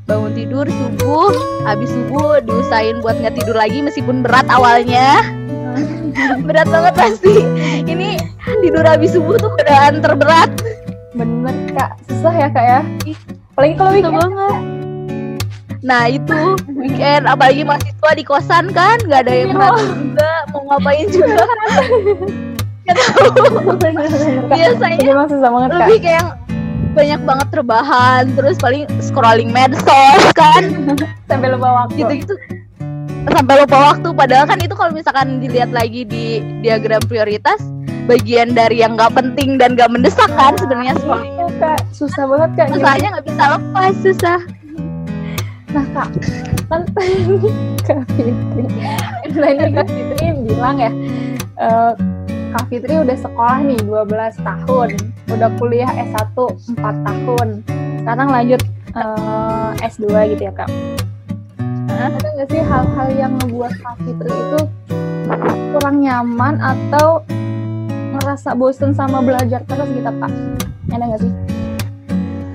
[0.06, 1.34] bangun tidur subuh
[1.66, 5.26] habis subuh diusahain buat nggak tidur lagi meskipun berat awalnya.
[6.46, 7.42] Berat banget pasti.
[7.82, 8.20] Ini
[8.60, 10.52] tidur habis subuh tuh keadaan terberat.
[11.12, 11.98] Bener kak.
[12.06, 12.80] Susah ya kak ya?
[13.52, 14.14] Apalagi kalau weekend.
[14.14, 14.58] Banget.
[15.82, 16.40] Nah itu
[16.78, 19.56] weekend apalagi mahasiswa di kosan kan nggak ada yang Iya.
[19.58, 21.42] merhatiin juga mau ngapain juga
[22.82, 23.30] Tahu.
[23.78, 24.56] Bener-bener, Kak.
[24.58, 25.78] biasanya banget kak.
[25.78, 26.30] lebih kayak yang
[26.92, 30.62] banyak banget rebahan terus paling scrolling medsos kan?
[31.30, 32.04] Sampai lupa waktu.
[32.04, 32.34] Gitu-gitu.
[33.32, 34.08] Sampai lupa waktu.
[34.12, 37.62] Padahal kan itu kalau misalkan dilihat lagi di diagram prioritas
[38.10, 41.80] bagian dari yang nggak penting dan nggak mendesak kan sebenarnya scrolling Itu, kak.
[41.94, 44.40] Susah banget kak susahnya nggak bisa lepas susah.
[45.72, 46.08] Nah kak
[46.68, 47.16] kan tadi
[47.86, 48.64] kak Fitri.
[49.38, 50.90] Nah ini kak Fitri bilang ya
[51.62, 51.92] eh,
[52.52, 54.88] kak Fitri udah sekolah nih 12 tahun
[55.28, 57.48] udah kuliah S1 4 tahun
[57.98, 58.60] sekarang lanjut
[58.92, 60.68] eh, S2 gitu ya kak
[61.88, 62.08] Hah?
[62.08, 64.60] ada nggak sih hal-hal yang ngebuat Kak Fitri itu
[65.70, 67.20] kurang nyaman atau
[68.12, 70.32] ngerasa bosen sama belajar terus gitu kak
[70.88, 71.32] ada nggak sih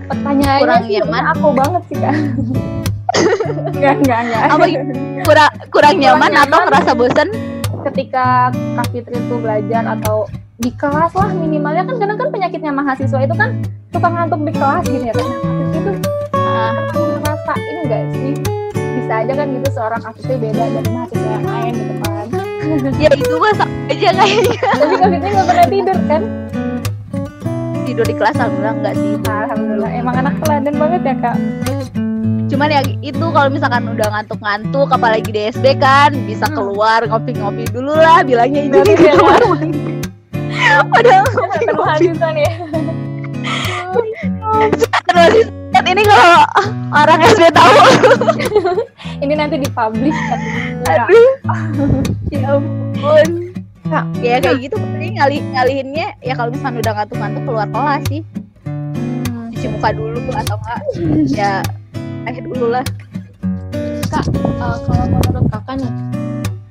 [0.08, 1.24] pertanyaannya Kurang sih nyaman?
[1.32, 2.16] aku banget sih kak
[3.48, 4.42] Enggak, enggak, enggak.
[4.46, 4.66] Apa
[5.26, 6.66] kurang kurang nyaman atau nyaman.
[6.70, 7.28] ngerasa bosan
[7.92, 13.20] ketika Kak Fitri itu belajar atau di kelas lah minimalnya kan kadang kan penyakitnya mahasiswa
[13.22, 13.62] itu kan
[13.94, 15.28] suka ngantuk di kelas gitu ya kan
[15.78, 15.92] itu
[17.22, 18.34] ngerasa ini enggak sih?
[18.74, 22.26] Bisa aja kan gitu seorang Kak Fitri beda dari mahasiswa yang lain gitu kan.
[23.00, 24.60] Ya itu mah sama aja kayaknya.
[24.60, 26.22] Tapi Kak Fitri nggak pernah tidur kan?
[27.88, 29.14] Tidur di kelas alhamdulillah enggak sih.
[29.24, 31.38] Alhamdulillah emang anak teladan banget ya kak
[32.48, 36.56] cuman ya itu kalau misalkan udah ngantuk-ngantuk apalagi di SD kan bisa Hmm.
[36.56, 40.00] keluar ngopi-ngopi dulu lah bilangnya itu di kamar mandi
[40.90, 41.28] padahal
[42.34, 42.54] nih ya.
[45.08, 46.42] terus kan ini kalau
[46.94, 47.76] orang SD tahu.
[49.24, 50.14] Ini nanti dipublish.
[50.30, 50.40] Kan
[50.86, 51.32] aduh.
[52.34, 53.56] Ya ampun.
[53.88, 58.22] Nah, ya kayak gitu paling ngalih ngalihinnya ya kalau misalnya udah ngantuk-ngantuk keluar kelas sih.
[58.68, 60.80] Hmm, cuci muka dulu atau enggak
[61.32, 61.52] ya
[62.28, 62.86] akhir dulu lah.
[64.12, 65.94] Kak eh, kalau menurut kakak nih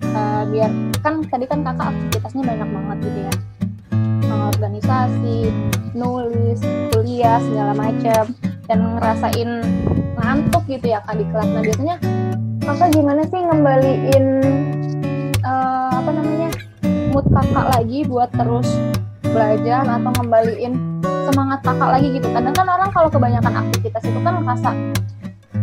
[0.05, 3.35] eh, biar kan tadi kan kakak aktivitasnya banyak banget gitu ya.
[4.29, 5.37] Eh, organisasi
[5.97, 6.61] nulis
[6.93, 8.25] kuliah segala macam.
[8.67, 9.51] Dan ngerasain
[10.19, 11.49] ngantuk gitu ya kak di kelas.
[11.55, 11.97] Nah biasanya
[12.67, 14.27] kakak gimana sih ngembaliin
[15.41, 16.51] eh, apa namanya
[17.15, 18.69] mood kakak lagi buat terus
[19.23, 20.75] belajar atau ngembaliin
[21.31, 22.27] semangat kakak lagi gitu?
[22.35, 24.71] Kadang kan orang kalau kebanyakan aktivitas itu kan ngerasa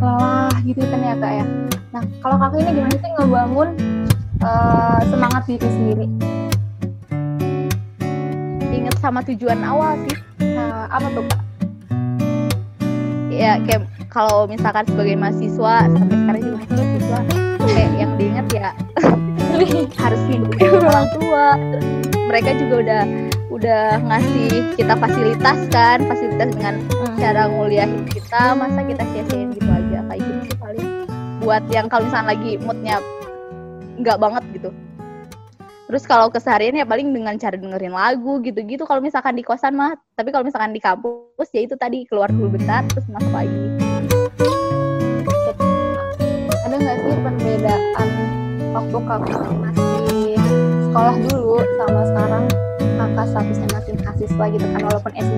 [0.01, 1.13] lelah gitu kan ya.
[1.13, 1.45] Kak ya
[1.93, 3.69] nah kalau kakak ini gimana sih ngebangun
[4.41, 6.05] eh, semangat diri sendiri?
[8.73, 10.17] Inget sama tujuan awal sih.
[10.41, 11.41] Nah, apa tuh kak?
[13.29, 17.19] Ya kayak kalau misalkan sebagai mahasiswa sampai sekarang juga masih mahasiswa
[17.63, 18.69] kayak yang diingat ya
[20.01, 21.47] harus ngikutin orang tua.
[22.33, 23.01] Mereka juga udah
[23.53, 26.81] udah ngasih kita fasilitas kan fasilitas dengan
[27.21, 29.62] cara nguliahin kita masa kita sia-siain gitu
[31.43, 32.97] buat yang kalau misalnya lagi moodnya
[33.99, 34.69] nggak banget gitu.
[35.91, 38.87] Terus kalau keseharian ya paling dengan cara dengerin lagu gitu-gitu.
[38.87, 42.55] Kalau misalkan di kosan mah tapi kalau misalkan di kampus ya itu tadi keluar dulu
[42.55, 43.59] bentar terus masuk lagi.
[46.63, 48.07] Ada nggak sih perbedaan
[48.73, 50.39] waktu kakak masih
[50.89, 52.43] sekolah dulu sama sekarang?
[52.93, 55.37] Kakak statusnya masih mahasiswa gitu kan walaupun S2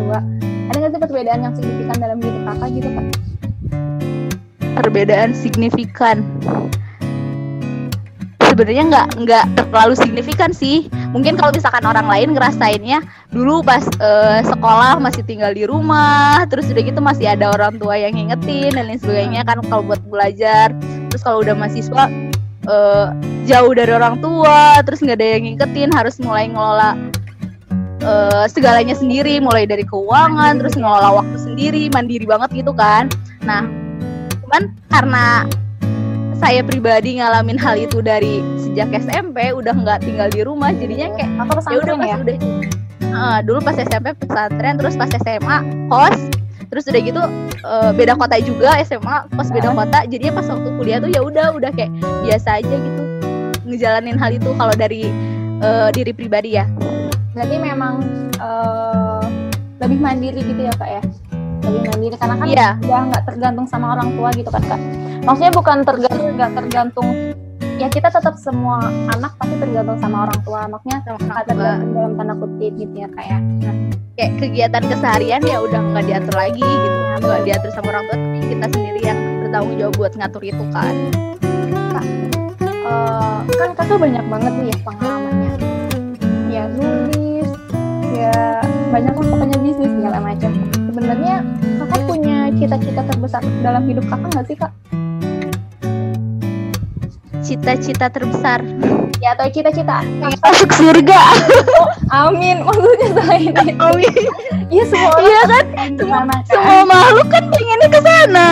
[0.66, 3.06] ada nggak sih perbedaan yang signifikan dalam hidup kakak gitu kan
[4.76, 6.22] perbedaan signifikan.
[8.56, 10.88] Sebenarnya nggak nggak terlalu signifikan sih.
[11.12, 16.72] Mungkin kalau misalkan orang lain ngerasainnya dulu pas eh, sekolah masih tinggal di rumah terus
[16.72, 20.72] udah gitu masih ada orang tua yang ngingetin dan lain sebagainya kan kalau buat belajar.
[21.12, 22.04] Terus kalau udah mahasiswa
[22.70, 23.08] eh,
[23.44, 26.96] jauh dari orang tua terus nggak ada yang ngingetin harus mulai ngelola
[28.08, 29.44] eh, segalanya sendiri.
[29.44, 33.12] Mulai dari keuangan terus ngelola waktu sendiri mandiri banget gitu kan.
[33.44, 33.85] Nah
[34.46, 35.26] cuman karena
[36.38, 41.32] saya pribadi ngalamin hal itu dari sejak SMP udah nggak tinggal di rumah jadinya kayak
[41.34, 42.18] ya udah pesantren ya?
[42.22, 42.38] udah
[43.16, 46.20] Eh, dulu pas SMP pesantren terus pas SMA kos.
[46.68, 47.22] Terus udah gitu
[47.64, 50.04] eh, beda kota juga SMA kos beda kota.
[50.12, 51.96] Jadinya pas waktu kuliah tuh ya udah udah kayak
[52.28, 53.04] biasa aja gitu
[53.66, 55.08] ngejalanin hal itu kalau dari
[55.64, 56.68] eh, diri pribadi ya.
[57.32, 58.04] Berarti memang
[58.36, 59.24] eh,
[59.80, 61.04] lebih mandiri gitu ya kak ya
[61.66, 62.70] lebih mandiri karena kan Iya.
[62.80, 64.82] udah nggak tergantung sama orang tua gitu kan kak.
[65.26, 67.08] Maksudnya bukan tergantung nggak tergantung
[67.76, 72.34] ya kita tetap semua anak pasti tergantung sama orang tua maksudnya nggak tergantung dalam tanda
[72.38, 73.38] kutip gitu ya kak ya.
[74.16, 78.38] Kayak kegiatan keseharian ya udah nggak diatur lagi gitu nggak diatur sama orang tua tapi
[78.48, 80.96] kita sendiri yang bertanggung jawab buat ngatur itu kan
[82.86, 85.52] Eh, kan kakak banyak banget nih ya pengalamannya.
[86.54, 87.50] Ya nulis
[88.14, 88.62] ya
[88.94, 89.85] banyak lah pokoknya bisnis
[91.06, 91.46] sebenarnya
[91.78, 94.72] kakak punya cita-cita terbesar dalam hidup kakak nggak sih kak?
[97.46, 98.66] Cita-cita terbesar.
[99.22, 100.02] Ya atau cita-cita.
[100.18, 101.22] Masuk surga.
[102.10, 102.66] Amin.
[102.66, 103.62] Maksudnya selain itu.
[103.78, 104.14] Amin.
[104.74, 105.66] Iya semua iya kan?
[105.94, 106.58] gimana kak.
[106.58, 108.50] semua makhluk kan pengennya ke sana.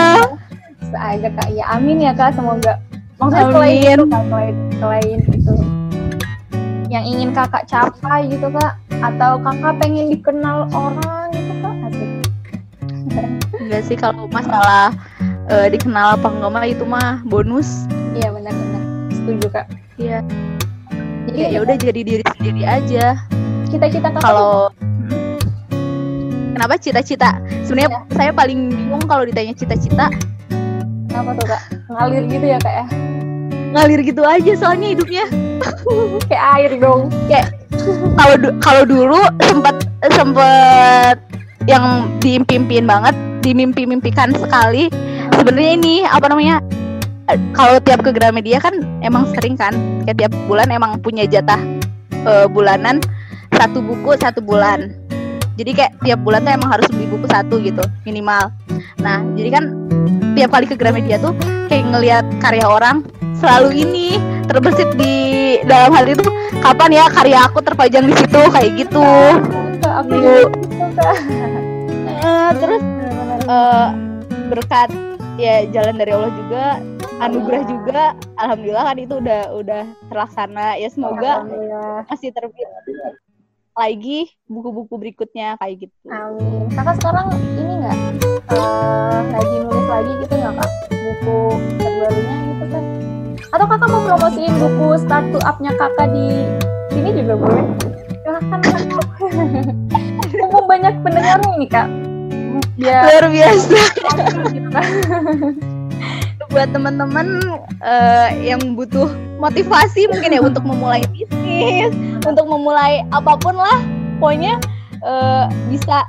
[0.94, 1.48] Aja kak.
[1.58, 2.38] Ya amin ya kak.
[2.38, 2.78] Semoga.
[3.18, 5.54] Maksudnya selain itu kak selain selain itu
[6.86, 8.78] yang ingin kakak capai gitu kak.
[9.02, 11.34] Atau kakak pengen dikenal orang
[13.60, 14.94] enggak sih kalau masalah
[15.50, 17.86] eh, dikenal apa enggak mah itu mah bonus.
[18.14, 19.66] Iya benar-benar setuju kak.
[19.94, 20.18] Iya.
[21.24, 23.18] jadi ya udah jadi diri sendiri aja.
[23.70, 24.70] Cita-cita kalau
[26.54, 27.38] kenapa cita-cita?
[27.66, 30.10] Sebenarnya saya paling bingung kalau ditanya cita-cita.
[31.10, 31.62] Kenapa tuh kak?
[31.90, 32.86] Ngalir gitu ya kak ya?
[33.74, 35.26] ngalir gitu aja soalnya hidupnya.
[36.30, 37.10] Kayak air dong.
[38.14, 39.76] kalau du- kalau dulu sempat
[40.14, 41.18] sempat
[41.66, 44.88] yang diimpiin banget dimimpi-mimpikan sekali.
[45.36, 46.64] Sebenarnya ini apa namanya
[47.28, 48.72] eh, kalau tiap ke Gramedia kan
[49.04, 49.76] emang sering kan
[50.08, 51.60] kayak tiap bulan emang punya jatah
[52.24, 53.04] eh, bulanan.
[53.52, 54.90] Satu buku satu bulan.
[55.54, 58.50] Jadi kayak tiap bulan tuh emang harus beli buku satu gitu minimal.
[58.98, 59.64] Nah jadi kan
[60.34, 61.36] tiap kali ke Gramedia tuh
[61.70, 63.06] kayak ngelihat karya orang
[63.38, 64.18] selalu ini
[64.50, 65.14] terbesit di
[65.62, 66.26] dalam hal itu
[66.58, 68.40] kapan ya karya aku terpajang di situ?
[68.50, 69.06] Kayak gitu.
[69.84, 70.18] Aku
[72.58, 72.82] terus
[73.44, 73.88] Eh,
[74.48, 74.88] berkat
[75.36, 76.64] ya jalan dari Allah juga
[77.20, 78.02] anugerah juga
[78.40, 81.44] alhamdulillah kan itu udah udah terlaksana ya semoga
[82.08, 82.64] masih terbit
[83.76, 86.72] lagi buku-buku berikutnya kayak gitu Amin.
[86.72, 87.26] Kakak sekarang
[87.58, 87.98] ini nggak
[88.54, 90.70] eh, lagi nulis lagi gitu nggak kak?
[90.88, 91.38] Buku
[91.76, 92.84] terbarunya gitu kan?
[93.52, 96.48] Atau kakak mau promosiin buku start to up-nya kakak di
[96.94, 97.64] sini juga boleh?
[98.22, 98.80] Silahkan kak.
[100.40, 101.88] Mumpung banyak pendengar nih kak.
[102.76, 103.80] Biar luar biasa.
[106.52, 107.26] Buat teman-teman
[107.82, 109.10] eh, yang butuh
[109.42, 111.90] motivasi mungkin ya untuk memulai bisnis
[112.22, 113.82] untuk memulai apa pun lah
[114.22, 114.56] pokoknya
[115.02, 116.06] eh, bisa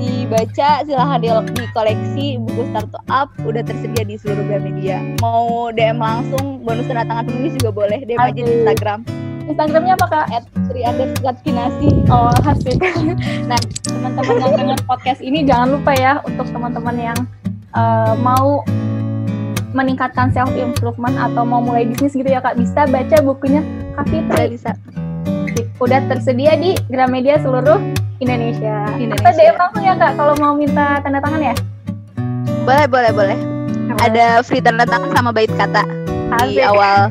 [0.00, 6.64] dibaca silahkan di, di koleksi buku startup udah tersedia di seluruh Gramedia mau DM langsung
[6.64, 8.48] bonus tanda tangan penulis juga boleh DM aja di.
[8.48, 9.04] Instagram
[9.50, 10.26] Instagramnya apa kak?
[10.30, 12.78] at Kinasi Oh asik.
[13.50, 17.18] Nah teman-teman yang dengar podcast ini jangan lupa ya untuk teman-teman yang
[17.74, 18.62] eh, mau
[19.70, 23.62] meningkatkan self improvement atau mau mulai bisnis gitu ya kak bisa baca bukunya
[23.94, 24.74] Kak Fitri bisa
[25.78, 27.78] udah tersedia di Gramedia seluruh
[28.20, 28.84] Indonesia.
[28.98, 29.30] Indonesia.
[29.30, 31.54] Kita DM langsung ya kak kalau mau minta tanda tangan ya.
[32.60, 33.38] boleh boleh boleh
[34.04, 35.82] ada free tanda tangan sama bait kata
[36.46, 36.68] di Asik.
[36.70, 37.10] awal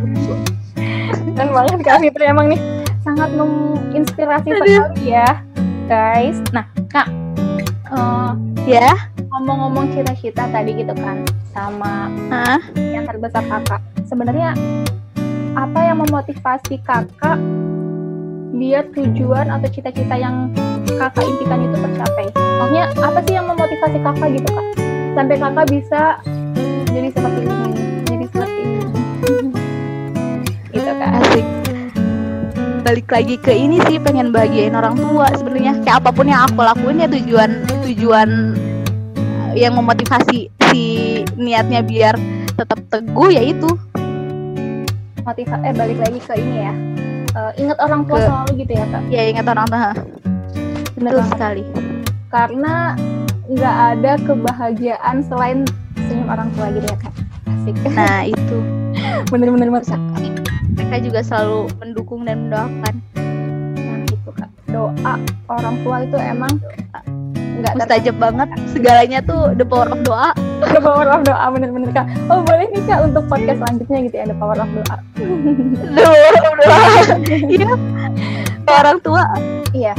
[1.39, 2.60] Keren banget Kak Fitri emang nih
[2.99, 4.75] sangat menginspirasi sekali
[5.08, 5.39] ya
[5.88, 6.36] guys.
[6.52, 7.08] Nah kak
[7.95, 8.30] eh,
[8.67, 8.91] ya?
[9.32, 11.23] ngomong-ngomong cita-cita tadi gitu kan
[11.56, 12.60] sama Hah?
[12.75, 14.52] yang terbesar kakak sebenarnya
[15.56, 17.39] apa yang memotivasi kakak
[18.60, 20.52] biar tujuan atau cita-cita yang
[20.91, 22.28] kakak impikan itu tercapai?
[22.36, 24.67] Maksudnya apa sih yang memotivasi kakak gitu kak?
[25.15, 26.19] Sampai kakak bisa
[26.91, 27.68] jadi seperti ini
[30.99, 31.45] Asik.
[32.83, 35.79] Balik lagi ke ini sih pengen bahagiain orang tua sebenarnya.
[35.83, 37.49] Kayak apa pun yang aku lakuin ya tujuan
[37.88, 38.29] tujuan
[39.55, 40.83] eh, yang memotivasi si
[41.39, 42.19] niatnya biar
[42.59, 43.69] tetap teguh ya itu.
[45.23, 46.73] Motiva eh balik lagi ke ini ya.
[47.29, 49.01] Eh, ingat orang tua Ke- selalu gitu ya kak?
[49.07, 49.79] Ya ingat orang tua.
[50.99, 51.27] Banget.
[51.31, 51.63] sekali.
[52.27, 52.73] Karena
[53.47, 55.63] nggak ada kebahagiaan selain
[55.95, 57.13] senyum orang tua gitu ya kak.
[57.47, 57.75] Asik.
[57.93, 58.57] Nah itu.
[59.31, 60.28] Bener-bener bener
[60.89, 62.93] mereka juga selalu mendukung dan mendoakan.
[63.78, 64.49] Nah gitu kak.
[64.65, 65.13] Doa
[65.45, 66.49] orang tua itu emang
[67.62, 68.49] Nggak mustajab banget.
[68.73, 70.34] Segalanya tuh the power of doa.
[70.73, 72.10] The power of doa bener-bener kak.
[72.25, 74.95] Oh boleh nih kak untuk podcast selanjutnya gitu ya The power of doa.
[75.93, 76.82] The power of doa.
[77.54, 77.69] Iya.
[78.65, 79.23] Orang tua.
[79.78, 79.93] Iya.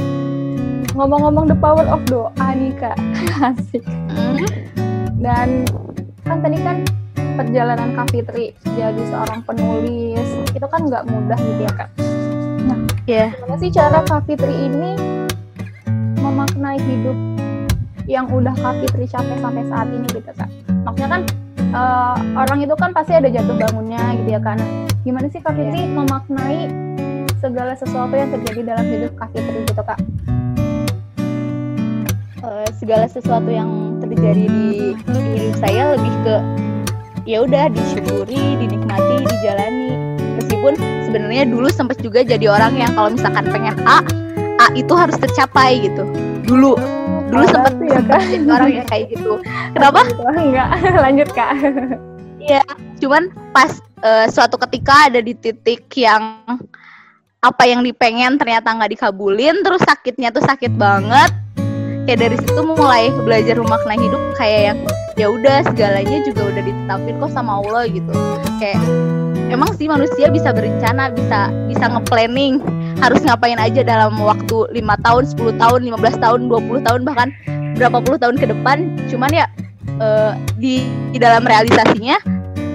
[0.99, 2.99] Ngomong-ngomong the power of doa nih kak.
[3.39, 3.87] Asik.
[3.87, 4.43] Hmm,
[5.23, 5.71] Dan
[6.27, 6.83] kan tadi kan
[7.41, 11.89] perjalanan Kak Fitri jadi seorang penulis itu kan nggak mudah gitu ya kak.
[13.09, 14.93] ya Gimana sih cara Kak Fitri ini
[16.21, 17.17] memaknai hidup
[18.05, 20.53] yang udah Kak Fitri capai sampai saat ini gitu kak?
[20.85, 21.23] Maksudnya kan
[21.57, 24.61] eh, orang itu kan pasti ada jatuh bangunnya gitu ya kak.
[24.61, 24.69] Nah,
[25.01, 26.69] gimana sih Kak Fitri memaknai
[27.41, 29.97] segala sesuatu yang terjadi dalam hidup Kak Fitri gitu kak?
[32.45, 36.37] eh, segala sesuatu yang terjadi di, di hidup saya lebih ke
[37.31, 39.95] ya udah disyukuri, dinikmati, dijalani.
[40.43, 40.75] Meskipun
[41.07, 44.03] sebenarnya dulu sempat juga jadi orang yang kalau misalkan pengen A,
[44.59, 46.03] A itu harus tercapai gitu.
[46.43, 46.75] Dulu,
[47.31, 48.21] dulu sempat sih ya kak.
[48.27, 49.39] jadi orang yang kayak gitu.
[49.79, 50.01] Kenapa?
[50.43, 50.69] Enggak,
[51.07, 51.51] lanjut kak.
[52.99, 56.43] Cuman pas eh, suatu ketika ada di titik yang
[57.41, 61.31] apa yang dipengen ternyata nggak dikabulin, terus sakitnya tuh sakit banget.
[62.11, 64.79] Kayak dari situ mulai belajar memaknai hidup kayak yang
[65.15, 68.11] ya udah segalanya juga udah ditetapin kok sama Allah gitu.
[68.59, 68.83] Kayak
[69.55, 72.59] emang sih manusia bisa berencana, bisa bisa nge-planning
[72.99, 77.31] harus ngapain aja dalam waktu lima tahun, 10 tahun, 15 tahun, 20 tahun bahkan
[77.79, 78.99] berapa puluh tahun ke depan.
[79.07, 79.47] Cuman ya
[80.03, 80.83] eh, di,
[81.15, 82.19] di dalam realisasinya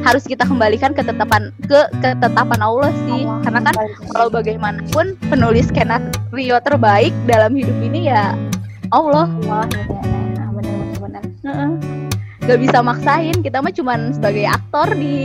[0.08, 3.42] harus kita kembalikan ketetapan ke ketetapan Allah sih Allah.
[3.44, 3.76] karena kan
[4.16, 8.32] kalau bagaimanapun penulis skenario terbaik dalam hidup ini ya
[8.94, 10.04] Allah Allah gitu ya.
[11.46, 11.70] Heeh.
[12.46, 15.18] Gak bisa maksain, kita mah cuman sebagai aktor di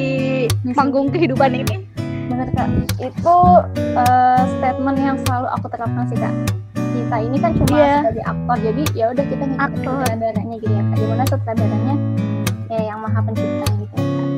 [0.72, 1.84] panggung kehidupan ini.
[2.28, 3.36] Bener kak, itu
[3.76, 6.32] eh, statement yang selalu aku terapkan sih kak.
[6.76, 7.92] Kita ini kan cuma Iya.
[8.08, 10.96] sebagai aktor, jadi ya udah kita ngikutin sutradaranya gitu ya kak.
[10.96, 11.94] Gimana sutradaranya
[12.70, 14.28] ya yang maha pencipta gitu ya kak.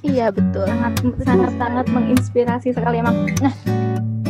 [0.00, 0.66] Iya betul.
[0.66, 0.92] Sangat
[1.22, 3.16] sangat sangat menginspirasi sekali emang.
[3.38, 3.54] Nah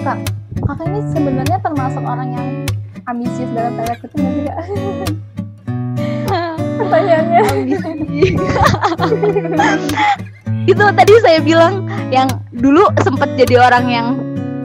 [0.05, 0.18] kak,
[0.64, 2.49] kakak ini sebenarnya termasuk orang yang
[3.09, 4.57] ambisius dalam tanda kutip sih kak?
[6.80, 7.42] Pertanyaannya.
[10.68, 14.07] itu tadi saya bilang yang dulu sempet jadi orang yang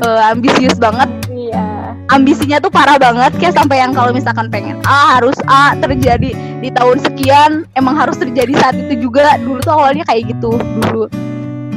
[0.03, 1.93] eh, ambisius banget Iya.
[2.11, 6.69] ambisinya tuh parah banget kayak sampai yang kalau misalkan pengen A harus A terjadi di
[6.73, 11.05] tahun sekian emang harus terjadi saat itu juga dulu tuh awalnya kayak gitu dulu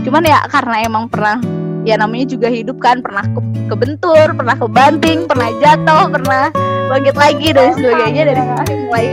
[0.07, 1.37] cuman ya karena emang pernah
[1.83, 3.03] ya namanya juga hidup kan.
[3.05, 6.49] Pernah ke kebentur pernah kebanting pernah jatuh pernah
[6.89, 8.23] bangkit lagi dan sebagainya.
[8.33, 9.07] Dari situ mulai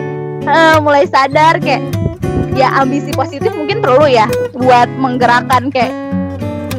[0.46, 1.84] eh, mulai sadar kayak
[2.56, 5.92] ya ambisi positif mungkin perlu ya buat menggerakkan kayak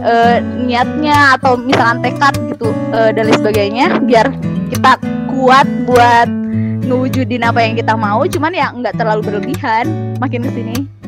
[0.01, 3.87] eh, niatnya atau misalkan tekad gitu eh, dan lain sebagainya.
[4.03, 4.26] Biar
[4.72, 4.99] kita
[5.30, 6.28] kuat buat
[6.87, 8.24] ngewujudin apa yang kita mau.
[8.24, 10.16] Cuman ya nggak terlalu berlebihan.
[10.16, 11.05] Makin ke sini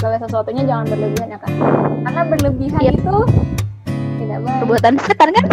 [0.00, 1.52] segala sesuatunya jangan berlebihan ya kan.
[2.00, 2.92] Karena berlebihan Iya.
[2.96, 3.16] itu
[4.16, 4.58] tidak baik.
[4.64, 5.44] perbuatan setan kan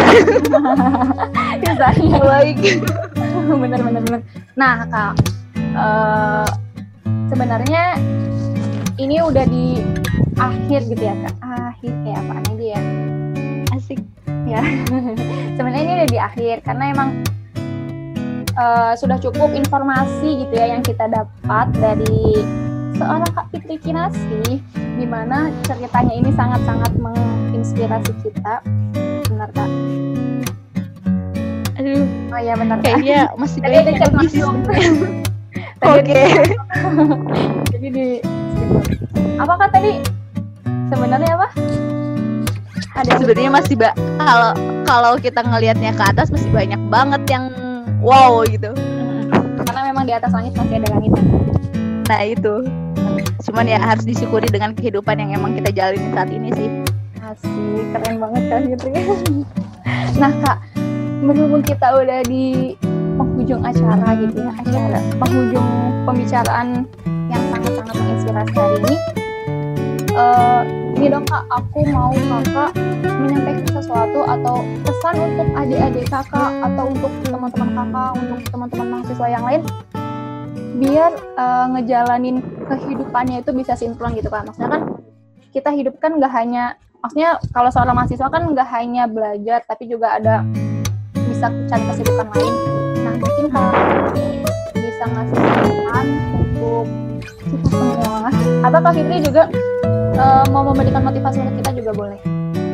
[1.60, 2.18] Misalnya.
[2.18, 2.56] baik
[3.62, 4.20] bener bener bener.
[4.56, 5.12] Nah kak,
[5.76, 6.48] eh,
[7.28, 8.00] sebenarnya
[8.96, 9.84] ini udah di
[10.34, 11.34] akhir gitu ya kak.
[11.44, 12.80] Akhir kayak apa aja ya?
[13.76, 14.00] asik
[15.60, 17.20] Sebenarnya ini udah di akhir karena emang
[18.54, 22.40] eh, sudah cukup informasi gitu ya yang kita dapat dari
[22.96, 28.64] seorang Kak Fitri Kinasi di mana ceritanya ini sangat-sangat menginspirasi kita.
[29.28, 29.70] Benar Kak?
[31.78, 32.02] aduh
[32.34, 32.90] Oh iya benar Kak.
[32.90, 34.54] kayaknya masih Tadi ada banyak ambisi masuk.
[35.94, 36.22] oke
[37.74, 38.06] Jadi di
[39.38, 39.92] apa Kak tadi?
[40.90, 41.48] Sebenarnya apa?
[42.98, 44.50] Ada yang sebenarnya masih ba kalau
[44.82, 47.44] kalau kita ngelihatnya ke atas masih banyak banget yang
[48.02, 48.74] wow gitu
[49.28, 51.12] Mm, karena memang di atas langit masih ada langit.
[52.08, 52.64] Nah itu
[53.44, 56.68] cuman ya harus disyukuri dengan kehidupan yang emang kita jalani saat ini sih
[57.28, 58.92] Asik, keren banget Kak Fitri.
[60.16, 60.64] nah Kak,
[61.20, 62.72] berhubung kita udah di
[63.20, 65.68] penghujung acara gitu ya, acara penghujung
[66.08, 66.88] pembicaraan
[67.28, 68.96] yang sangat-sangat menginspirasi hari ini.
[70.16, 70.60] eh
[70.96, 72.72] ini dong Kak, aku mau Kakak
[73.04, 79.44] menyampaikan sesuatu atau pesan untuk adik-adik Kakak atau untuk teman-teman Kakak, untuk teman-teman mahasiswa yang
[79.44, 79.60] lain
[80.78, 82.38] biar eh, ngejalanin
[82.70, 84.46] kehidupannya itu bisa sinkron gitu kan.
[84.46, 84.82] Maksudnya kan
[85.50, 90.18] kita hidup kan nggak hanya maksudnya kalau seorang mahasiswa kan nggak hanya belajar tapi juga
[90.18, 90.46] ada
[91.28, 92.54] bisa cari kesibukan lain.
[93.02, 93.72] Nah mungkin kalau
[94.74, 96.84] bisa ngasih saran untuk
[97.38, 98.30] kita semua
[98.66, 99.42] atau Kak Fitri juga
[100.14, 102.18] eh, mau memberikan motivasi untuk kita juga boleh.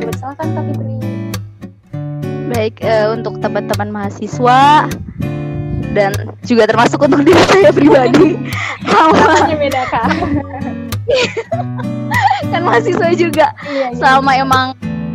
[0.01, 0.95] Coba silakan Kak Fitri.
[2.45, 4.89] Baik eh, untuk teman-teman mahasiswa
[5.93, 6.11] dan
[6.47, 8.39] juga termasuk untuk diri saya pribadi.
[8.89, 10.05] Sama beda Kak.
[12.51, 13.53] Kan mahasiswa juga.
[13.65, 13.97] Iya, iya.
[13.97, 14.67] selama emang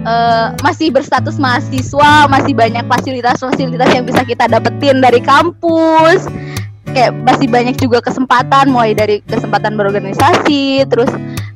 [0.07, 6.31] eh, masih berstatus mahasiswa masih banyak fasilitas-fasilitas yang bisa kita dapetin dari kampus.
[6.91, 11.07] Kayak masih banyak juga kesempatan mulai dari kesempatan berorganisasi terus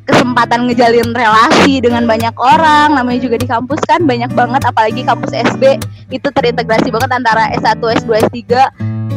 [0.06, 2.94] kesempatan ngejalin relasi dengan banyak orang.
[2.94, 5.82] Namanya juga di kampus kan banyak banget apalagi kampus SB
[6.14, 8.38] itu terintegrasi banget antara S1, S2, S3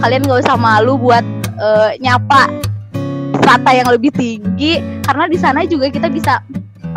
[0.02, 1.26] kalian gak usah malu buat
[1.58, 2.50] eh, nyapa
[3.42, 6.44] strata yang lebih tinggi karena di sana juga kita bisa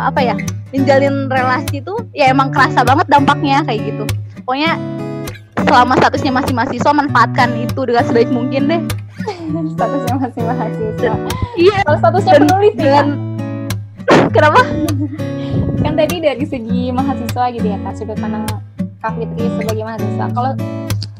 [0.01, 0.35] apa ya
[0.71, 4.03] menjalin relasi tuh ya emang kerasa banget dampaknya kayak gitu.
[4.43, 4.79] Pokoknya
[5.67, 8.81] selama statusnya masih mahasiswa manfaatkan itu dengan sebaik mungkin deh.
[9.75, 11.13] Statusnya masih mahasiswa.
[11.59, 13.05] Iya kalau statusnya Dan- penulis dengan
[14.31, 14.61] kenapa?
[15.83, 18.45] Kan tadi dari segi mahasiswa gitu ya kak sudut pandang
[19.01, 20.25] Kak Fitri sebagai mahasiswa.
[20.29, 20.51] Kalau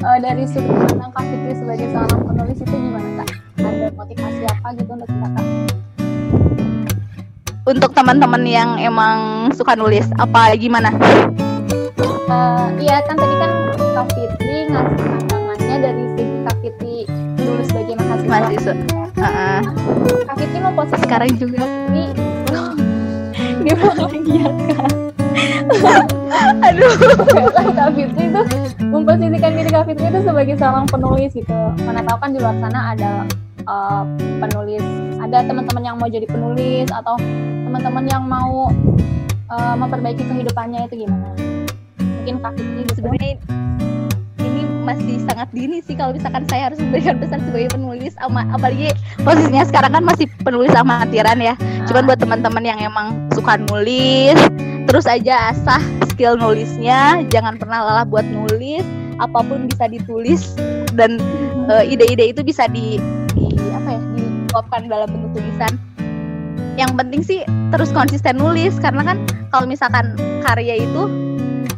[0.06, 3.30] eh, dari sudut pandang Kak Fitri sebagai seorang penulis itu gimana kak?
[3.58, 5.46] Ada motivasi apa gitu untuk kita kak?
[7.66, 10.94] Untuk teman-teman yang emang suka nulis apa gimana?
[12.30, 13.52] Eh, iya kan tadi kan
[13.98, 16.96] Kak Fitri ngasih pandangannya dari segi Kak Fitri
[17.42, 18.30] dulu sebagai mahasiswa.
[18.30, 18.74] Mahasiswa.
[19.18, 19.60] Heeh.
[20.30, 21.66] Kak Fitri mau posisi sekarang juga.
[21.66, 22.06] Fitri?
[23.62, 25.11] Di lagi ya kak
[26.68, 26.94] aduh
[27.76, 28.42] Kak Fitri itu
[28.86, 31.60] memposisikan diri Kak Fitri itu sebagai seorang penulis gitu.
[31.86, 33.12] Mana tahu kan di luar sana ada
[33.62, 34.04] eh,
[34.42, 34.84] penulis,
[35.22, 37.16] ada teman-teman yang mau jadi penulis atau
[37.68, 38.70] teman-teman yang mau
[39.52, 41.30] eh, memperbaiki kehidupannya itu gimana?
[42.00, 43.38] Mungkin Kak Fitri sebenarnya
[44.82, 49.64] masih sangat dini sih kalau misalkan saya harus memberikan pesan sebagai penulis ama apalagi posisinya
[49.70, 51.54] sekarang kan masih penulis amatiran ya.
[51.86, 54.38] Cuman buat teman-teman yang emang suka nulis,
[54.90, 58.84] terus aja asah skill nulisnya, jangan pernah lelah buat nulis,
[59.22, 60.58] apa pun bisa ditulis
[60.98, 61.22] dan
[61.70, 62.98] eh, ide-ide itu bisa di,
[63.38, 65.74] di apa ya, diluapkan dalam bentuk tulisan.
[66.80, 69.18] Yang penting sih terus konsisten nulis karena kan
[69.52, 71.31] kalau misalkan karya itu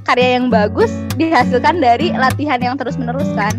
[0.03, 3.53] karya yang bagus dihasilkan dari latihan yang terus menerus kan.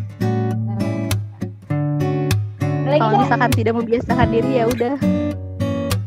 [2.94, 4.96] Kalau kan misalkan tidak membiasakan diri ya udah.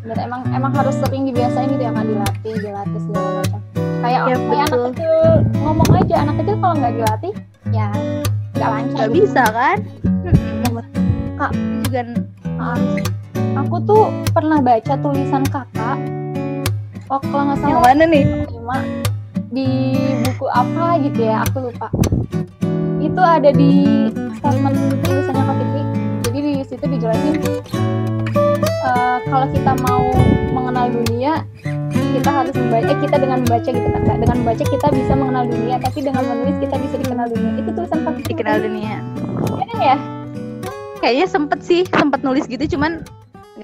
[0.07, 3.59] bener, emang emang harus sering dibiasain gitu ya kan dilatih, dilatih segala macam.
[3.75, 5.13] Kayak Ya, kayak anak kecil
[5.67, 7.33] ngomong aja, anak kecil kalau nggak dilatih
[7.75, 7.87] ya
[8.55, 8.95] nggak lancar.
[8.95, 9.15] Gak gitu.
[9.19, 9.77] bisa kan?
[11.37, 11.51] Kak.
[11.85, 12.01] juga
[12.57, 12.73] Ah,
[13.61, 15.97] aku tuh pernah baca tulisan kakak
[17.07, 18.23] oh kalau nggak yang salah mana nih?
[18.49, 18.77] lima
[19.57, 21.89] di buku apa gitu ya aku lupa.
[23.01, 23.73] Itu ada di
[24.37, 25.81] statement tulisannya Kak Fitri
[26.29, 27.35] jadi di situ dijelasin
[28.85, 30.05] eh, kalau kita mau
[30.53, 31.41] mengenal dunia
[32.17, 34.17] kita harus membaca eh, kita dengan membaca gitu kan Kak.
[34.21, 37.51] dengan membaca kita bisa mengenal dunia tapi dengan menulis kita bisa dikenal dunia.
[37.57, 38.95] Itu tulisan Kak Fitri Dikenal dunia.
[39.57, 39.97] Kan ya.
[40.97, 43.05] Kayaknya sempet sih, sempet nulis gitu cuman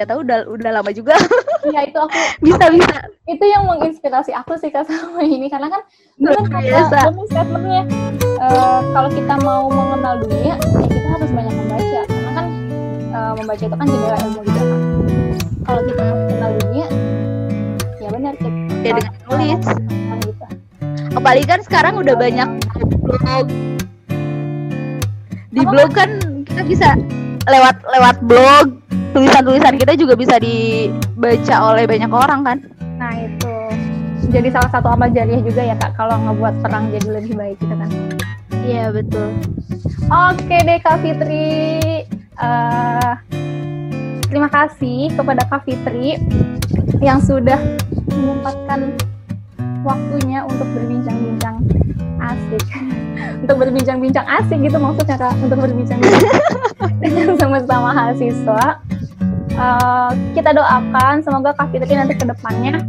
[0.04, 1.16] nggak tahu udah udah lama juga.
[1.64, 3.08] Iya itu aku bisa bisa.
[3.24, 5.48] itu yang menginspirasi aku sih kak sama ini.
[5.48, 5.88] Karena kan
[6.20, 7.88] kan kata statementnya
[8.20, 12.02] eh, kalau kita mau mengenal dunia ya kita harus banyak membaca.
[12.04, 12.46] Karena kan
[13.16, 14.80] eh, membaca itu kan jendela ilmu juga kan
[15.64, 16.88] kalau kita mau mengenal dunia
[18.04, 18.50] ya benar kita
[18.84, 20.46] ya dengan kan gitu
[21.16, 22.50] apalagi kan sekarang udah banyak
[23.00, 23.48] blog.
[25.54, 26.10] Di blog kan
[26.44, 26.90] kita bisa
[27.48, 28.84] lewat lewat blog
[29.14, 32.58] tulisan-tulisan kita juga bisa dibaca oleh banyak orang kan
[32.98, 33.54] nah itu
[34.34, 37.76] jadi salah satu amal jariah juga ya kak kalau ngebuat perang jadi lebih baik gitu
[37.78, 37.90] kan
[38.66, 39.30] iya betul
[40.12, 42.04] Oke deh Kak Fitri.
[42.34, 43.12] Eh,
[44.28, 46.20] terima kasih kepada Kak Fitri
[47.00, 47.58] yang sudah
[48.12, 48.94] menyempatkan
[49.82, 51.56] waktunya untuk berbincang-bincang
[52.20, 52.64] asik.
[53.44, 56.32] untuk berbincang-bincang asik gitu maksudnya Kak, untuk berbincang-bincang
[57.04, 58.80] dengan sama-sama mahasiswa.
[59.54, 62.82] Eh, kita doakan semoga Kak Fitri nanti ke depannya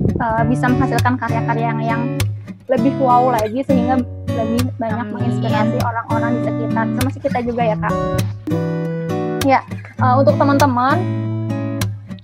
[0.00, 2.02] eh, bisa menghasilkan karya-karya yang, yang
[2.72, 4.00] lebih wow lagi sehingga
[4.32, 5.12] lebih banyak Amin.
[5.12, 7.94] menginspirasi orang-orang di sekitar termasuk kita juga ya kak
[9.44, 10.96] ya eh, untuk teman-teman